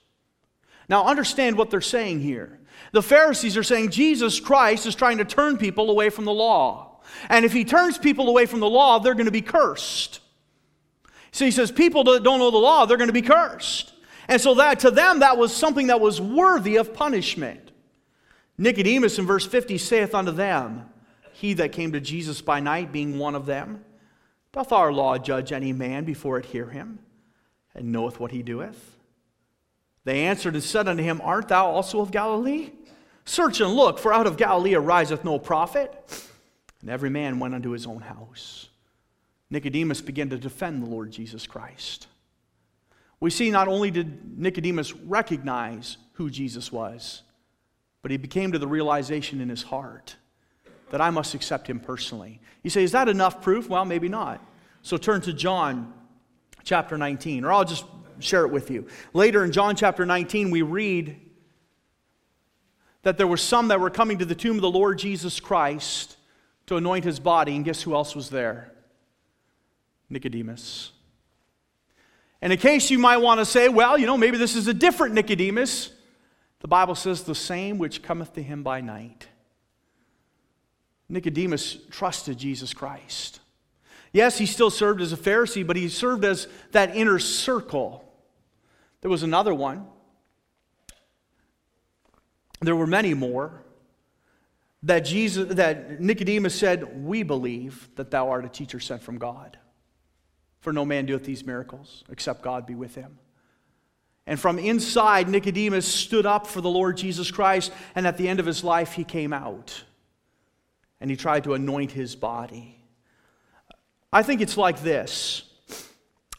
[0.89, 2.59] Now, understand what they're saying here.
[2.91, 7.01] The Pharisees are saying Jesus Christ is trying to turn people away from the law.
[7.29, 10.19] And if he turns people away from the law, they're going to be cursed.
[11.31, 13.93] So he says, people that don't know the law, they're going to be cursed.
[14.27, 17.71] And so that to them, that was something that was worthy of punishment.
[18.59, 20.89] Nicodemus in verse 50 saith unto them,
[21.43, 23.85] he that came to Jesus by night being one of them?
[24.53, 27.01] Doth our law judge any man before it hear him,
[27.75, 28.97] and knoweth what he doeth?
[30.05, 32.71] They answered and said unto him, Art thou also of Galilee?
[33.25, 35.93] Search and look, for out of Galilee ariseth no prophet.
[36.81, 38.69] And every man went unto his own house.
[39.51, 42.07] Nicodemus began to defend the Lord Jesus Christ.
[43.19, 47.25] we see not only did Nicodemus recognize who Jesus was,
[48.01, 50.15] but he became to the realization in his heart
[50.93, 52.39] that I must accept him personally.
[52.63, 53.69] You say, is that enough proof?
[53.69, 54.45] Well, maybe not.
[54.83, 55.93] So turn to John
[56.65, 57.85] chapter 19, or I'll just
[58.21, 58.87] share it with you.
[59.15, 61.19] Later in John chapter 19, we read
[63.03, 66.17] that there were some that were coming to the tomb of the Lord Jesus Christ
[66.67, 68.71] to anoint his body, and guess who else was there?
[70.11, 70.93] Nicodemus.
[72.43, 74.75] And in case you might want to say, well, you know, maybe this is a
[74.75, 75.91] different Nicodemus,
[76.61, 79.27] the Bible says, the same which cometh to him by night.
[81.13, 83.41] Nicodemus trusted Jesus Christ.
[84.13, 88.05] Yes, he still served as a Pharisee, but he served as that inner circle.
[89.03, 89.87] There was another one.
[92.61, 93.63] There were many more
[94.83, 99.59] that Jesus that Nicodemus said, "We believe that thou art a teacher sent from God."
[100.61, 103.19] For no man doeth these miracles except God be with him.
[104.27, 108.39] And from inside, Nicodemus stood up for the Lord Jesus Christ, and at the end
[108.41, 109.85] of his life, he came out
[111.03, 112.79] and he tried to anoint his body.
[114.13, 115.43] I think it's like this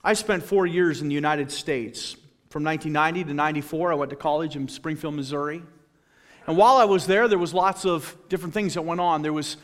[0.04, 2.16] I spent four years in the United States.
[2.50, 5.62] From 1990 to 94, I went to college in Springfield, Missouri.
[6.48, 9.22] And while I was there, there was lots of different things that went on.
[9.22, 9.58] There was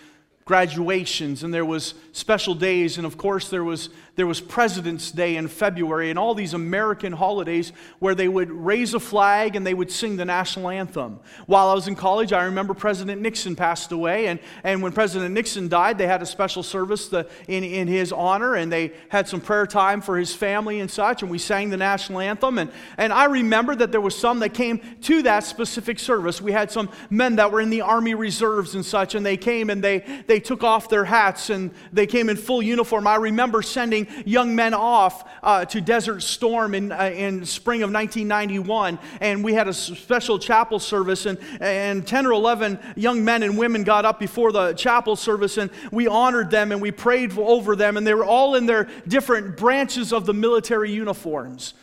[0.50, 5.36] graduations and there was special days and of course there was there was president's day
[5.36, 9.76] in february and all these american holidays where they would raise a flag and they
[9.76, 11.20] would sing the national anthem.
[11.46, 15.36] While i was in college i remember president nixon passed away and, and when president
[15.36, 19.28] nixon died they had a special service the, in, in his honor and they had
[19.28, 22.72] some prayer time for his family and such and we sang the national anthem and,
[22.98, 26.42] and i remember that there was some that came to that specific service.
[26.42, 29.70] We had some men that were in the army reserves and such and they came
[29.70, 33.06] and they, they they took off their hats and they came in full uniform.
[33.06, 37.92] I remember sending young men off uh, to Desert Storm in, uh, in spring of
[37.92, 43.44] 1991, and we had a special chapel service, and, and 10 or 11 young men
[43.44, 47.38] and women got up before the chapel service, and we honored them and we prayed
[47.38, 51.74] over them, and they were all in their different branches of the military uniforms.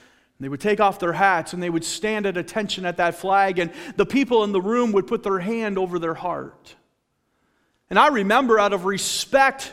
[0.41, 3.59] They would take off their hats and they would stand at attention at that flag,
[3.59, 6.75] and the people in the room would put their hand over their heart.
[7.89, 9.73] And I remember, out of respect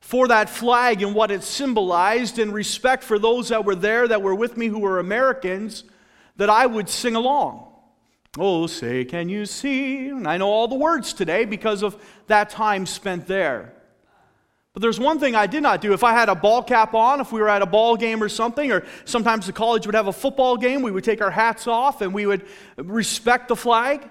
[0.00, 4.22] for that flag and what it symbolized, and respect for those that were there that
[4.22, 5.84] were with me who were Americans,
[6.36, 7.66] that I would sing along.
[8.38, 10.08] Oh, say, can you see?
[10.08, 13.72] And I know all the words today because of that time spent there.
[14.74, 15.94] But there's one thing I did not do.
[15.94, 18.28] If I had a ball cap on, if we were at a ball game or
[18.28, 21.66] something, or sometimes the college would have a football game, we would take our hats
[21.66, 22.44] off and we would
[22.76, 24.06] respect the flag,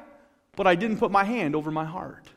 [0.56, 2.28] but I didn't put my hand over my heart.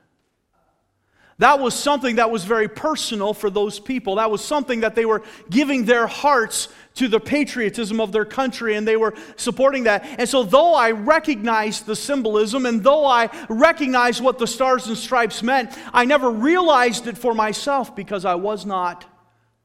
[1.38, 4.16] That was something that was very personal for those people.
[4.16, 8.74] That was something that they were giving their hearts to the patriotism of their country
[8.74, 10.04] and they were supporting that.
[10.18, 14.98] And so, though I recognized the symbolism and though I recognized what the stars and
[14.98, 19.04] stripes meant, I never realized it for myself because I was not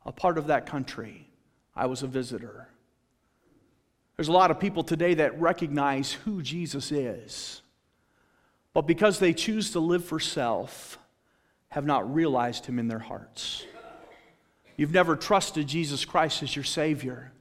[0.05, 1.27] a part of that country.
[1.75, 2.67] I was a visitor.
[4.15, 7.63] There's a lot of people today that recognize who Jesus is,
[8.73, 10.99] but because they choose to live for self,
[11.73, 13.65] have not realized him in their hearts.
[14.77, 17.31] You've never trusted Jesus Christ as your Savior.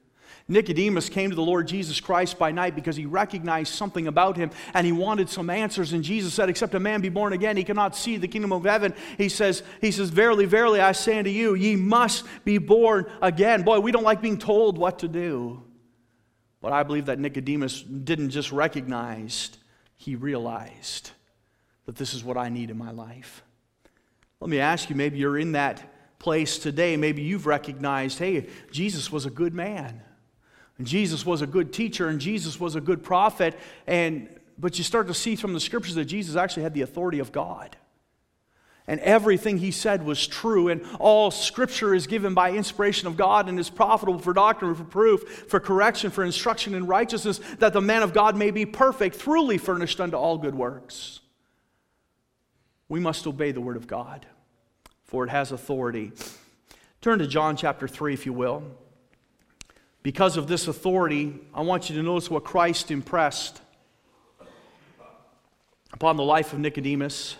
[0.49, 4.51] Nicodemus came to the Lord Jesus Christ by night because he recognized something about him
[4.73, 5.93] and he wanted some answers.
[5.93, 8.65] And Jesus said, Except a man be born again, he cannot see the kingdom of
[8.65, 8.95] heaven.
[9.19, 13.65] He says, he says Verily, verily, I say unto you, ye must be born again.
[13.65, 15.63] Boy, we don't like being told what to do.
[16.63, 19.51] But I believe that Nicodemus didn't just recognize,
[19.95, 21.11] he realized
[21.85, 23.43] that this is what I need in my life.
[24.43, 26.97] Let me ask you maybe you're in that place today.
[26.97, 30.03] Maybe you've recognized, hey, Jesus was a good man.
[30.79, 34.29] And Jesus was a good teacher and Jesus was a good prophet and
[34.59, 37.31] but you start to see from the scriptures that Jesus actually had the authority of
[37.31, 37.77] God.
[38.87, 43.49] And everything he said was true, and all scripture is given by inspiration of God
[43.49, 47.81] and is profitable for doctrine, for proof, for correction, for instruction in righteousness, that the
[47.81, 51.22] man of God may be perfect, truly furnished unto all good works.
[52.93, 54.27] We must obey the word of God
[55.13, 56.13] for it has authority.
[57.01, 58.63] Turn to John chapter 3, if you will.
[60.03, 63.63] Because of this authority, I want you to notice what Christ impressed
[65.95, 67.37] upon the life of Nicodemus.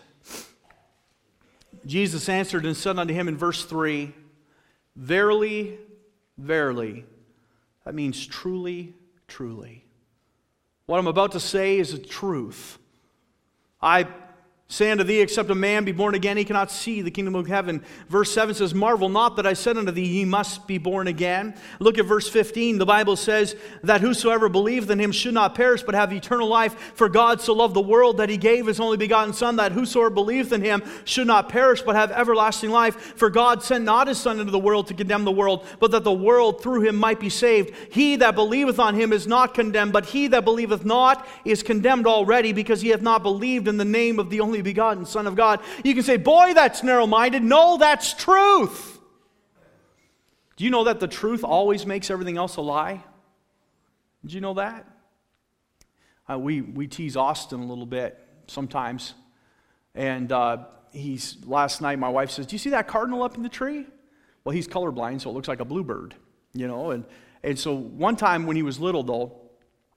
[1.85, 4.15] Jesus answered and said unto him in verse 3
[4.97, 5.79] Verily,
[6.39, 7.05] verily.
[7.85, 8.95] That means truly,
[9.29, 9.85] truly.
[10.87, 12.79] What I'm about to say is a truth.
[13.83, 14.07] I
[14.73, 17.47] Say unto thee, except a man be born again, he cannot see the kingdom of
[17.47, 17.85] heaven.
[18.09, 21.55] Verse 7 says, Marvel not that I said unto thee, ye must be born again.
[21.79, 22.79] Look at verse 15.
[22.79, 26.95] The Bible says that whosoever believeth in him should not perish, but have eternal life.
[26.95, 30.09] For God so loved the world that he gave his only begotten Son, that whosoever
[30.09, 32.97] believeth in him should not perish, but have everlasting life.
[33.19, 36.03] For God sent not his Son into the world to condemn the world, but that
[36.03, 37.75] the world through him might be saved.
[37.93, 42.07] He that believeth on him is not condemned, but he that believeth not is condemned
[42.07, 45.37] already, because he hath not believed in the name of the only begotten Son of
[45.37, 45.61] God.
[45.85, 47.43] You can say, Boy, that's narrow minded.
[47.43, 48.99] No, that's truth.
[50.57, 53.03] Do you know that the truth always makes everything else a lie?
[54.23, 54.87] Did you know that?
[56.31, 59.15] Uh, we, we tease Austin a little bit sometimes.
[59.95, 63.43] And uh, he's, last night, my wife says, Do you see that cardinal up in
[63.43, 63.87] the tree?
[64.45, 66.15] Well, he's colorblind, so it looks like a bluebird,
[66.53, 66.91] you know.
[66.91, 67.05] And,
[67.43, 69.41] and so one time when he was little, though,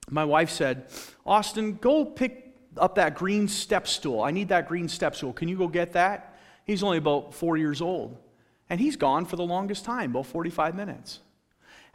[0.10, 0.88] my wife said,
[1.26, 2.45] Austin, go pick
[2.78, 4.22] up that green step stool.
[4.22, 5.34] I need that green step stool.
[5.34, 6.38] Can you go get that?
[6.66, 8.18] He's only about four years old.
[8.70, 11.20] And he's gone for the longest time, about 45 minutes.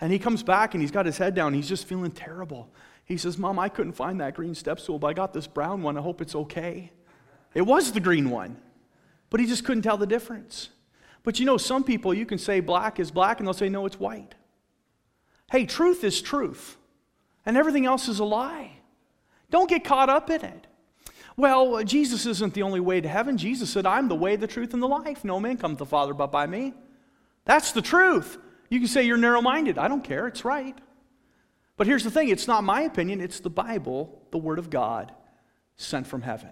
[0.00, 1.52] And he comes back and he's got his head down.
[1.52, 2.70] He's just feeling terrible.
[3.04, 5.82] He says, Mom, I couldn't find that green step stool, but I got this brown
[5.82, 5.98] one.
[5.98, 6.92] I hope it's okay.
[7.54, 8.56] It was the green one,
[9.28, 10.70] but he just couldn't tell the difference.
[11.22, 13.84] But you know, some people, you can say black is black, and they'll say, no,
[13.84, 14.34] it's white.
[15.50, 16.76] Hey, truth is truth,
[17.44, 18.78] and everything else is a lie.
[19.50, 20.66] Don't get caught up in it.
[21.36, 23.38] Well, Jesus isn't the only way to heaven.
[23.38, 25.24] Jesus said, I'm the way, the truth, and the life.
[25.24, 26.74] No man comes to the Father but by me.
[27.44, 28.38] That's the truth.
[28.68, 29.78] You can say you're narrow minded.
[29.78, 30.26] I don't care.
[30.26, 30.76] It's right.
[31.76, 35.12] But here's the thing it's not my opinion, it's the Bible, the Word of God,
[35.76, 36.50] sent from heaven.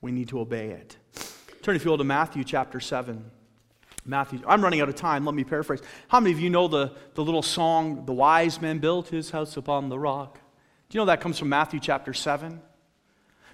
[0.00, 0.96] We need to obey it.
[1.62, 3.30] Turn, if you will, to Matthew chapter 7.
[4.04, 5.24] Matthew, I'm running out of time.
[5.24, 5.80] Let me paraphrase.
[6.08, 9.56] How many of you know the, the little song, The Wise Man Built His House
[9.56, 10.38] Upon the Rock?
[10.88, 12.60] Do you know that comes from Matthew chapter 7?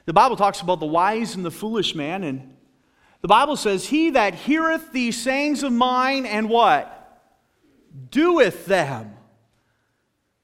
[0.05, 2.57] The Bible talks about the wise and the foolish man, and
[3.20, 6.98] the Bible says, He that heareth these sayings of mine and what?
[8.11, 9.16] Doeth them.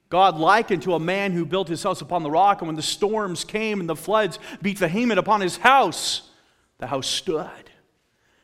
[0.09, 2.82] God likened to a man who built his house upon the rock, and when the
[2.82, 6.30] storms came and the floods beat vehement upon his house,
[6.78, 7.70] the house stood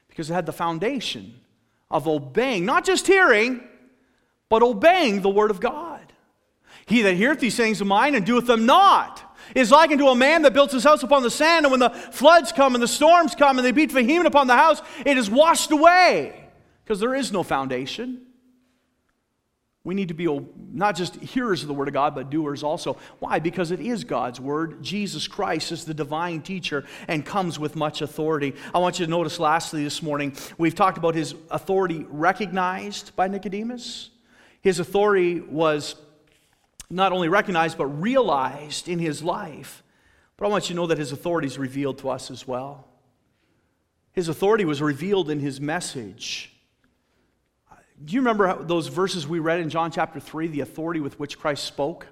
[0.09, 1.41] because it had the foundation
[1.91, 3.62] of obeying, not just hearing,
[4.49, 6.12] but obeying the word of God.
[6.87, 9.24] He that heareth these sayings of mine and doeth them not
[9.55, 11.91] is likened to a man that built his house upon the sand, and when the
[11.91, 15.31] floods come and the storms come and they beat vehement upon the house, it is
[15.31, 16.49] washed away
[16.85, 18.21] because there is no foundation.
[19.85, 20.27] We need to be
[20.73, 22.97] not just hearers of the Word of God, but doers also.
[23.19, 23.39] Why?
[23.39, 24.83] Because it is God's Word.
[24.83, 28.55] Jesus Christ is the divine teacher and comes with much authority.
[28.75, 33.29] I want you to notice, lastly, this morning, we've talked about his authority recognized by
[33.29, 34.09] Nicodemus.
[34.63, 35.97] His authority was
[36.95, 39.83] not only recognized, but realized in his life.
[40.37, 42.87] But I want you to know that his authority is revealed to us as well.
[44.13, 46.53] His authority was revealed in his message.
[48.05, 51.39] Do you remember those verses we read in John chapter 3, the authority with which
[51.39, 52.07] Christ spoke?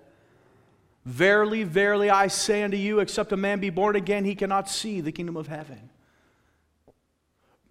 [1.05, 5.01] Verily, verily, I say unto you, except a man be born again, he cannot see
[5.01, 5.91] the kingdom of heaven.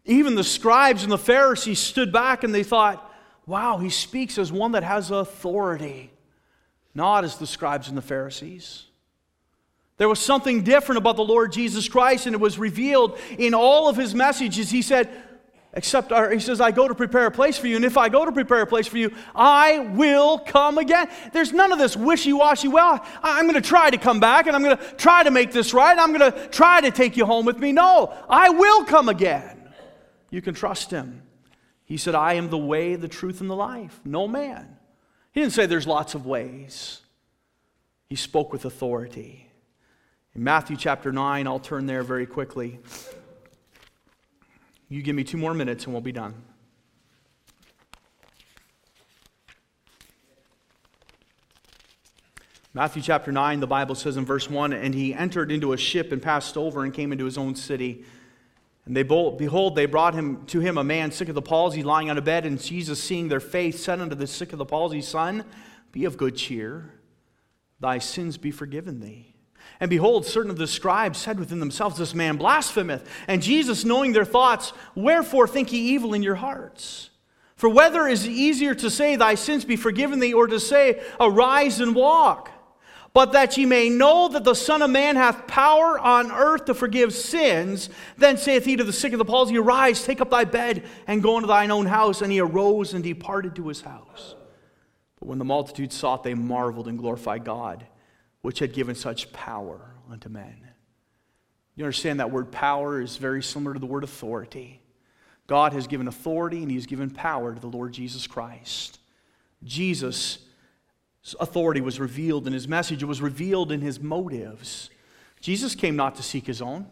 [0.06, 3.14] Even the scribes and the Pharisees stood back and they thought,
[3.46, 6.12] wow, he speaks as one that has authority
[6.94, 8.86] not as the scribes and the Pharisees.
[9.98, 13.88] There was something different about the Lord Jesus Christ, and it was revealed in all
[13.88, 14.72] of his messages.
[14.72, 15.10] He said,
[15.74, 18.26] Except, he says, I go to prepare a place for you, and if I go
[18.26, 21.08] to prepare a place for you, I will come again.
[21.32, 24.56] There's none of this wishy washy, well, I'm going to try to come back, and
[24.56, 27.26] I'm going to try to make this right, I'm going to try to take you
[27.26, 27.72] home with me.
[27.72, 29.72] No, I will come again.
[30.30, 31.22] You can trust him.
[31.86, 33.98] He said, I am the way, the truth, and the life.
[34.04, 34.78] No man
[35.32, 37.02] he didn't say there's lots of ways.
[38.10, 39.48] He spoke with authority.
[40.36, 42.80] In Matthew chapter 9, I'll turn there very quickly.
[44.90, 46.34] You give me two more minutes and we'll be done.
[52.74, 56.12] Matthew chapter 9, the Bible says in verse 1 And he entered into a ship
[56.14, 58.06] and passed over and came into his own city.
[58.86, 62.10] And they behold, they brought him to him a man sick of the palsy, lying
[62.10, 62.46] on a bed.
[62.46, 65.46] And Jesus, seeing their faith, said unto the sick of the palsy, Son,
[65.92, 66.94] be of good cheer,
[67.80, 69.36] thy sins be forgiven thee.
[69.80, 73.08] And behold, certain of the scribes said within themselves, This man blasphemeth.
[73.28, 77.10] And Jesus, knowing their thoughts, Wherefore think ye evil in your hearts?
[77.56, 81.02] For whether is it easier to say, Thy sins be forgiven thee, or to say,
[81.20, 82.50] Arise and walk?
[83.14, 86.74] But that ye may know that the Son of Man hath power on earth to
[86.74, 90.46] forgive sins, then saith he to the sick of the palsy, Arise, take up thy
[90.46, 92.22] bed, and go into thine own house.
[92.22, 94.36] And he arose and departed to his house.
[95.20, 97.86] But when the multitude saw it, they marveled and glorified God,
[98.42, 100.68] which had given such power unto men.
[101.76, 104.82] You understand that word power is very similar to the word authority.
[105.48, 109.00] God has given authority and He's given power to the Lord Jesus Christ.
[109.64, 110.40] Jesus'
[111.40, 114.90] authority was revealed in His message, it was revealed in His motives.
[115.40, 116.86] Jesus came not to seek His own.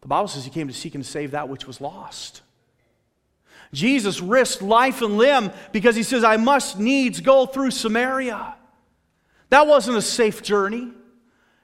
[0.00, 2.42] The Bible says He came to seek and save that which was lost.
[3.72, 8.54] Jesus risked life and limb because He says, I must needs go through Samaria.
[9.50, 10.90] That wasn't a safe journey.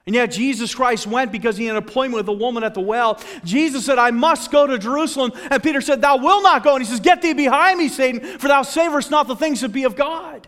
[0.05, 2.81] And yet Jesus Christ went because he had an appointment with a woman at the
[2.81, 3.19] well.
[3.43, 5.31] Jesus said, I must go to Jerusalem.
[5.49, 6.75] And Peter said, Thou wilt not go.
[6.75, 9.69] And he says, Get thee behind me, Satan, for thou savorest not the things that
[9.69, 10.47] be of God.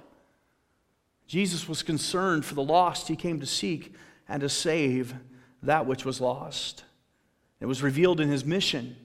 [1.34, 3.08] Jesus was concerned for the lost.
[3.08, 3.96] He came to seek
[4.30, 5.16] and to save
[5.64, 6.84] that which was lost.
[7.60, 8.96] It was revealed in his mission.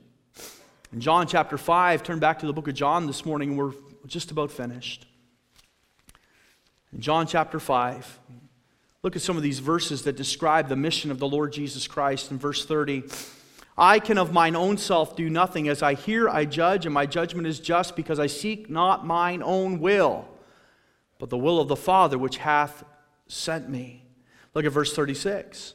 [0.93, 3.72] In John chapter 5, turn back to the book of John this morning, we're
[4.07, 5.07] just about finished.
[6.93, 8.20] In John chapter 5,
[9.03, 12.31] Look at some of these verses that describe the mission of the Lord Jesus Christ.
[12.31, 13.05] In verse 30,
[13.79, 15.66] I can of mine own self do nothing.
[15.68, 19.43] As I hear, I judge, and my judgment is just, because I seek not mine
[19.43, 20.29] own will,
[21.18, 22.84] but the will of the Father which hath
[23.26, 24.04] sent me.
[24.54, 25.74] Look at verse 36.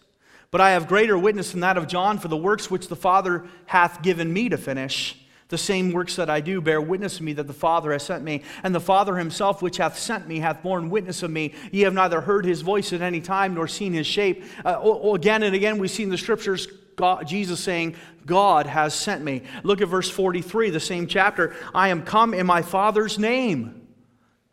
[0.51, 3.45] But I have greater witness than that of John, for the works which the Father
[3.65, 5.17] hath given me to finish
[5.53, 8.23] the same works that I do bear witness of me that the Father has sent
[8.23, 8.41] me.
[8.63, 11.53] And the Father himself, which hath sent me, hath borne witness of me.
[11.71, 14.43] Ye have neither heard his voice at any time nor seen his shape.
[14.65, 19.23] Uh, again and again, we see in the scriptures God, Jesus saying, God has sent
[19.23, 19.43] me.
[19.61, 21.55] Look at verse 43, the same chapter.
[21.73, 23.82] I am come in my Father's name.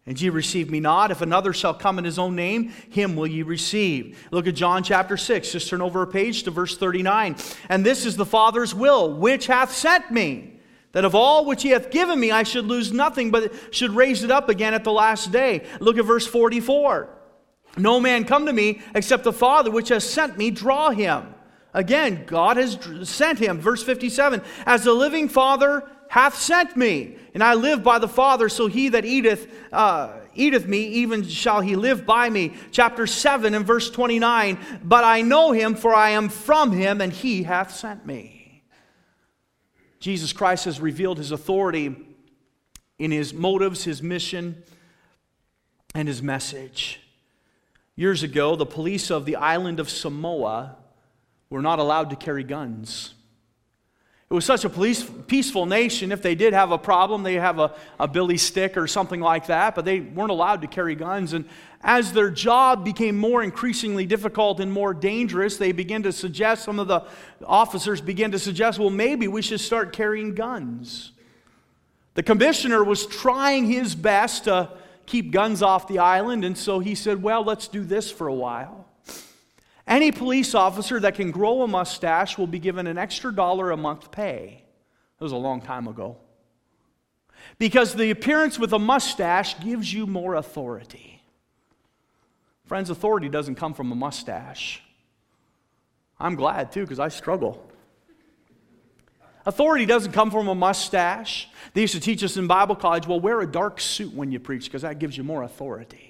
[0.07, 1.11] And ye receive me not.
[1.11, 4.27] If another shall come in his own name, him will ye receive.
[4.31, 5.53] Look at John chapter 6.
[5.53, 7.37] Just turn over a page to verse 39.
[7.69, 10.61] And this is the Father's will, which hath sent me
[10.93, 14.25] that of all which he hath given me, I should lose nothing, but should raise
[14.25, 15.65] it up again at the last day.
[15.79, 17.09] Look at verse 44.
[17.77, 21.35] No man come to me except the Father which has sent me draw him.
[21.73, 22.77] Again, God has
[23.09, 23.61] sent him.
[23.61, 28.49] Verse 57 As the living Father hath sent me, and I live by the Father,
[28.49, 32.55] so he that eateth, uh, eateth me, even shall he live by me.
[32.73, 37.13] Chapter 7 and verse 29 But I know him, for I am from him, and
[37.13, 38.63] he hath sent me.
[40.01, 41.95] Jesus Christ has revealed his authority
[42.99, 44.63] in his motives, his mission,
[45.95, 47.01] and his message.
[47.97, 50.77] Years ago, the police of the island of Samoa
[51.51, 53.15] were not allowed to carry guns.
[54.31, 56.13] It was such a police, peaceful nation.
[56.13, 59.49] If they did have a problem, they have a, a billy stick or something like
[59.49, 61.33] that, but they weren't allowed to carry guns.
[61.33, 61.47] And
[61.81, 66.79] as their job became more increasingly difficult and more dangerous, they began to suggest, some
[66.79, 67.05] of the
[67.45, 71.11] officers began to suggest, well, maybe we should start carrying guns.
[72.15, 74.71] The commissioner was trying his best to
[75.07, 78.35] keep guns off the island, and so he said, well, let's do this for a
[78.35, 78.87] while.
[79.91, 83.77] Any police officer that can grow a mustache will be given an extra dollar a
[83.77, 84.63] month pay.
[85.19, 86.17] That was a long time ago.
[87.59, 91.21] Because the appearance with a mustache gives you more authority.
[92.67, 94.81] Friends, authority doesn't come from a mustache.
[96.21, 97.67] I'm glad too, because I struggle.
[99.45, 101.49] Authority doesn't come from a mustache.
[101.75, 104.39] They used to teach us in Bible college well, wear a dark suit when you
[104.39, 106.10] preach because that gives you more authority.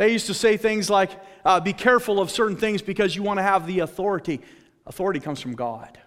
[0.00, 1.10] They used to say things like,
[1.44, 4.40] uh, be careful of certain things because you want to have the authority.
[4.86, 5.98] Authority comes from God,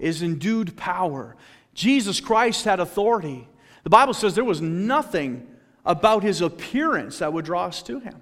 [0.00, 1.36] is endued power.
[1.74, 3.46] Jesus Christ had authority.
[3.84, 5.46] The Bible says there was nothing
[5.84, 8.20] about his appearance that would draw us to him.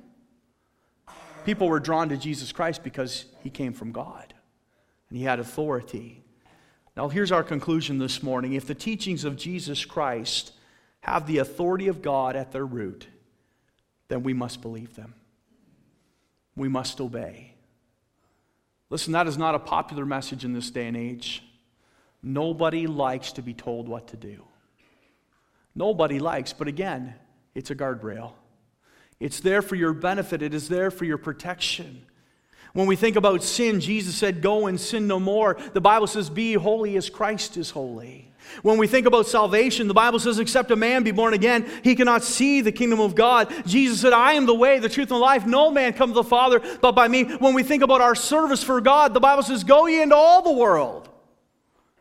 [1.46, 4.34] People were drawn to Jesus Christ because he came from God
[5.08, 6.22] and he had authority.
[6.98, 8.52] Now, here's our conclusion this morning.
[8.52, 10.52] If the teachings of Jesus Christ
[11.00, 13.08] have the authority of God at their root,
[14.11, 15.14] then we must believe them.
[16.56, 17.54] We must obey.
[18.90, 21.44] Listen, that is not a popular message in this day and age.
[22.22, 24.44] Nobody likes to be told what to do.
[25.76, 27.14] Nobody likes, but again,
[27.54, 28.32] it's a guardrail.
[29.20, 32.04] It's there for your benefit, it is there for your protection.
[32.72, 35.56] When we think about sin, Jesus said, Go and sin no more.
[35.72, 38.29] The Bible says, Be holy as Christ is holy.
[38.62, 41.95] When we think about salvation, the Bible says, Except a man be born again, he
[41.95, 43.53] cannot see the kingdom of God.
[43.66, 45.47] Jesus said, I am the way, the truth, and the life.
[45.47, 47.24] No man comes to the Father but by me.
[47.24, 50.43] When we think about our service for God, the Bible says, Go ye into all
[50.43, 51.09] the world.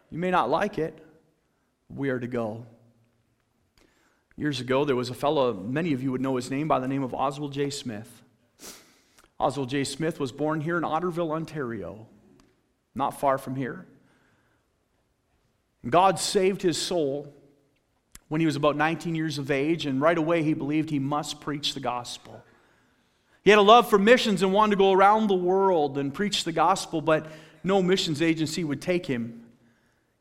[0.10, 0.98] You may not like it,
[1.88, 2.66] we are to go.
[4.36, 6.88] Years ago, there was a fellow, many of you would know his name by the
[6.88, 7.70] name of Oswald J.
[7.70, 8.24] Smith.
[9.40, 9.84] Oswald J.
[9.84, 12.08] Smith was born here in Otterville, Ontario,
[12.96, 13.86] not far from here.
[15.88, 17.34] God saved his soul
[18.28, 21.40] when he was about 19 years of age, and right away he believed he must
[21.40, 22.44] preach the gospel.
[23.44, 26.44] He had a love for missions and wanted to go around the world and preach
[26.44, 27.28] the gospel, but
[27.64, 29.46] no missions agency would take him.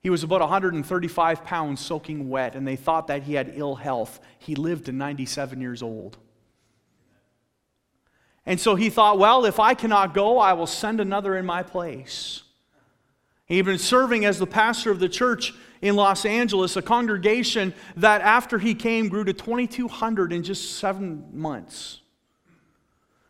[0.01, 4.21] He was about 135 pounds soaking wet, and they thought that he had ill health.
[4.39, 6.17] He lived to 97 years old.
[8.47, 11.63] And so he thought, well, if I cannot go, I will send another in my
[11.63, 12.45] place.
[13.49, 18.21] He'd been serving as the pastor of the church in Los Angeles, a congregation that
[18.21, 22.01] after he came grew to 2,200 in just seven months.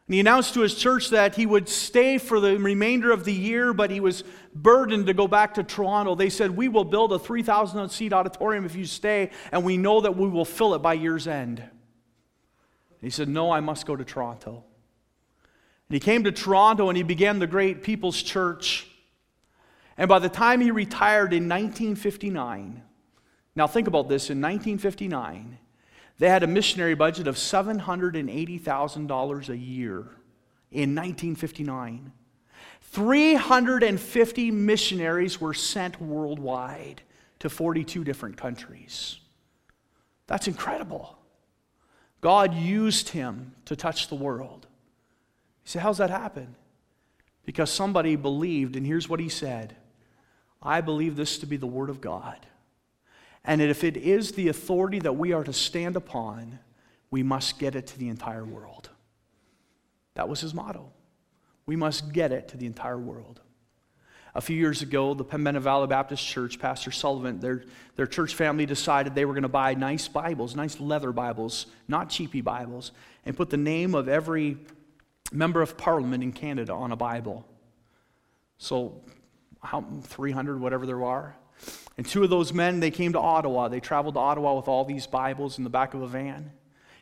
[0.09, 3.33] And he announced to his church that he would stay for the remainder of the
[3.33, 6.15] year, but he was burdened to go back to Toronto.
[6.15, 10.01] They said, We will build a 3,000 seat auditorium if you stay, and we know
[10.01, 11.63] that we will fill it by year's end.
[13.03, 14.65] He said, No, I must go to Toronto.
[15.89, 18.87] And he came to Toronto and he began the great People's Church.
[19.99, 22.85] And by the time he retired in 1959,
[23.57, 25.59] now think about this in 1959,
[26.19, 29.97] they had a missionary budget of $780,000 a year
[30.71, 32.13] in 1959.
[32.81, 37.03] 350 missionaries were sent worldwide
[37.41, 39.19] to 42 different countries.
[40.29, 41.19] That's incredible.
[42.21, 44.69] God used him to touch the world.
[45.65, 46.55] You say, How's that happen?
[47.45, 49.77] Because somebody believed, and here's what he said
[50.63, 52.39] I believe this to be the Word of God.
[53.45, 56.59] And if it is the authority that we are to stand upon,
[57.11, 58.91] we must get it to the entire world.
[60.15, 60.91] That was his motto.
[61.65, 63.41] We must get it to the entire world.
[64.35, 67.65] A few years ago, the Pembina Valley Baptist Church, Pastor Sullivan, their,
[67.97, 72.11] their church family decided they were going to buy nice Bibles, nice leather Bibles, not
[72.11, 72.93] cheapy Bibles,
[73.25, 74.59] and put the name of every
[75.33, 77.47] member of parliament in Canada on a Bible.
[78.59, 79.01] So
[79.63, 81.37] how, 300, whatever there are.
[81.97, 83.69] And two of those men, they came to Ottawa.
[83.69, 86.53] They traveled to Ottawa with all these Bibles in the back of a van.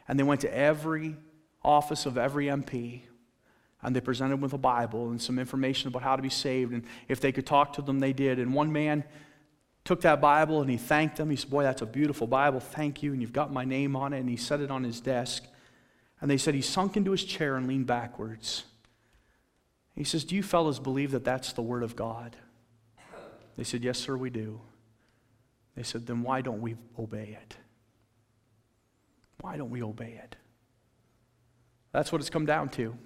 [0.09, 1.16] And they went to every
[1.62, 3.02] office of every MP.
[3.82, 6.72] And they presented them with a Bible and some information about how to be saved.
[6.72, 8.38] And if they could talk to them, they did.
[8.38, 9.04] And one man
[9.84, 11.28] took that Bible and he thanked them.
[11.28, 12.61] He said, Boy, that's a beautiful Bible.
[12.61, 13.12] Thank you.
[13.12, 14.20] And you've got my name on it.
[14.20, 15.44] And he set it on his desk.
[16.20, 18.64] And they said he sunk into his chair and leaned backwards.
[19.97, 22.36] He says, Do you fellows believe that that's the Word of God?
[23.57, 24.61] They said, Yes, sir, we do.
[25.74, 27.57] They said, Then why don't we obey it?
[29.40, 30.36] Why don't we obey it?
[31.92, 32.97] That's what it's come down to.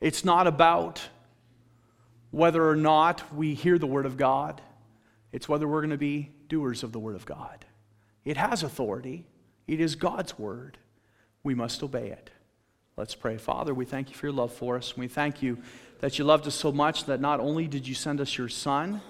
[0.00, 1.00] It's not about
[2.30, 4.60] whether or not we hear the Word of God,
[5.32, 7.64] it's whether we're going to be doers of the Word of God.
[8.24, 9.26] It has authority,
[9.66, 10.76] it is God's Word.
[11.44, 12.30] We must obey it.
[12.96, 13.38] Let's pray.
[13.38, 14.96] Father, we thank you for your love for us.
[14.96, 15.58] We thank you
[16.00, 19.00] that you loved us so much that not only did you send us your Son,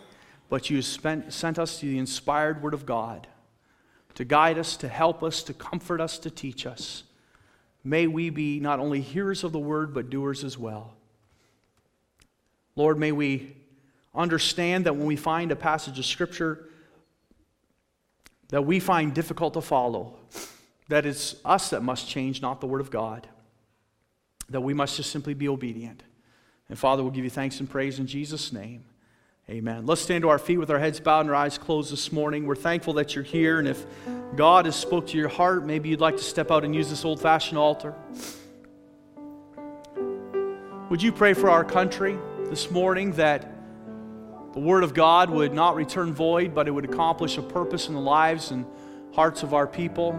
[0.49, 3.27] but you spent, sent us the inspired Word of God
[4.15, 7.03] to guide us, to help us, to comfort us, to teach us.
[7.83, 10.95] May we be not only hearers of the Word, but doers as well.
[12.77, 13.57] Lord, may we
[14.15, 16.69] understand that when we find a passage of Scripture
[18.51, 20.15] that we find difficult to follow,
[20.89, 23.27] that it's us that must change, not the Word of God
[24.53, 26.03] that we must just simply be obedient.
[26.69, 28.85] And Father, we'll give you thanks and praise in Jesus' name.
[29.51, 29.85] Amen.
[29.87, 32.47] Let's stand to our feet with our heads bowed and our eyes closed this morning.
[32.47, 33.59] We're thankful that you're here.
[33.59, 33.85] And if
[34.37, 37.05] God has spoke to your heart, maybe you'd like to step out and use this
[37.05, 37.95] old fashioned altar.
[40.89, 43.51] Would you pray for our country this morning that
[44.53, 47.95] the Word of God would not return void, but it would accomplish a purpose in
[47.95, 48.65] the lives and
[49.13, 50.15] hearts of our people?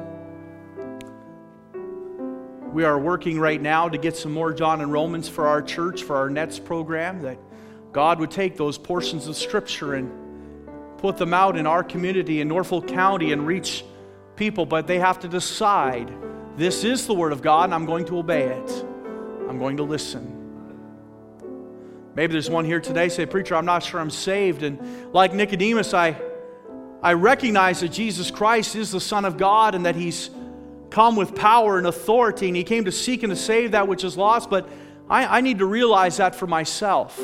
[2.74, 6.02] We are working right now to get some more John and Romans for our church,
[6.02, 7.38] for our NETS program, that
[7.92, 10.12] God would take those portions of Scripture and
[10.98, 13.86] put them out in our community in Norfolk County and reach
[14.36, 16.12] people, but they have to decide
[16.58, 18.86] this is the Word of God and I'm going to obey it.
[19.48, 20.40] I'm going to listen.
[22.16, 24.64] Maybe there's one here today say, Preacher, I'm not sure I'm saved.
[24.64, 26.20] And like Nicodemus, I,
[27.04, 30.32] I recognize that Jesus Christ is the Son of God and that He's
[30.94, 34.04] come with power and authority, and he came to seek and to save that which
[34.04, 34.48] is lost.
[34.48, 34.70] But
[35.10, 37.20] I, I need to realize that for myself.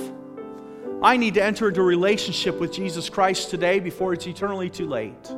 [1.03, 4.87] I need to enter into a relationship with Jesus Christ today before it's eternally too
[4.87, 5.31] late.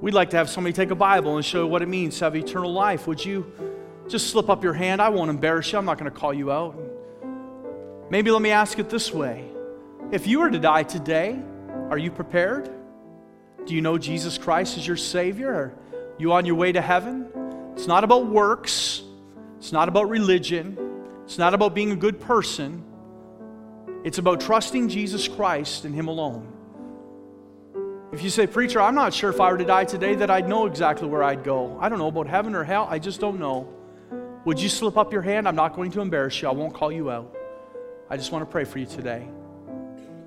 [0.00, 2.34] We'd like to have somebody take a Bible and show what it means to have
[2.34, 3.06] eternal life.
[3.06, 3.46] Would you
[4.08, 5.00] just slip up your hand?
[5.00, 5.78] I won't embarrass you.
[5.78, 6.76] I'm not going to call you out.
[8.10, 9.44] Maybe let me ask it this way
[10.10, 11.38] If you were to die today,
[11.90, 12.68] are you prepared?
[13.66, 15.74] Do you know Jesus Christ as your Savior?
[16.18, 17.28] You on your way to heaven?
[17.74, 19.02] It's not about works.
[19.58, 20.76] It's not about religion.
[21.24, 22.84] It's not about being a good person.
[24.04, 26.52] It's about trusting Jesus Christ and Him alone.
[28.12, 30.48] If you say, Preacher, I'm not sure if I were to die today that I'd
[30.48, 31.78] know exactly where I'd go.
[31.80, 32.86] I don't know about heaven or hell.
[32.88, 33.68] I just don't know.
[34.44, 35.46] Would you slip up your hand?
[35.46, 36.48] I'm not going to embarrass you.
[36.48, 37.36] I won't call you out.
[38.08, 39.28] I just want to pray for you today.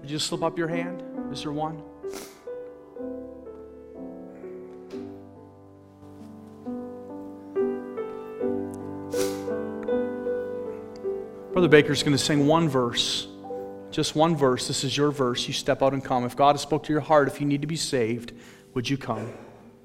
[0.02, 1.04] Would you slip up your hand?
[1.32, 1.82] Is there one?
[11.62, 13.28] Brother Baker's going to sing one verse.
[13.92, 14.68] Just one verse.
[14.68, 15.46] This is your verse.
[15.46, 16.26] You step out and come.
[16.26, 18.32] If God has spoke to your heart, if you need to be saved,
[18.74, 19.32] would you come?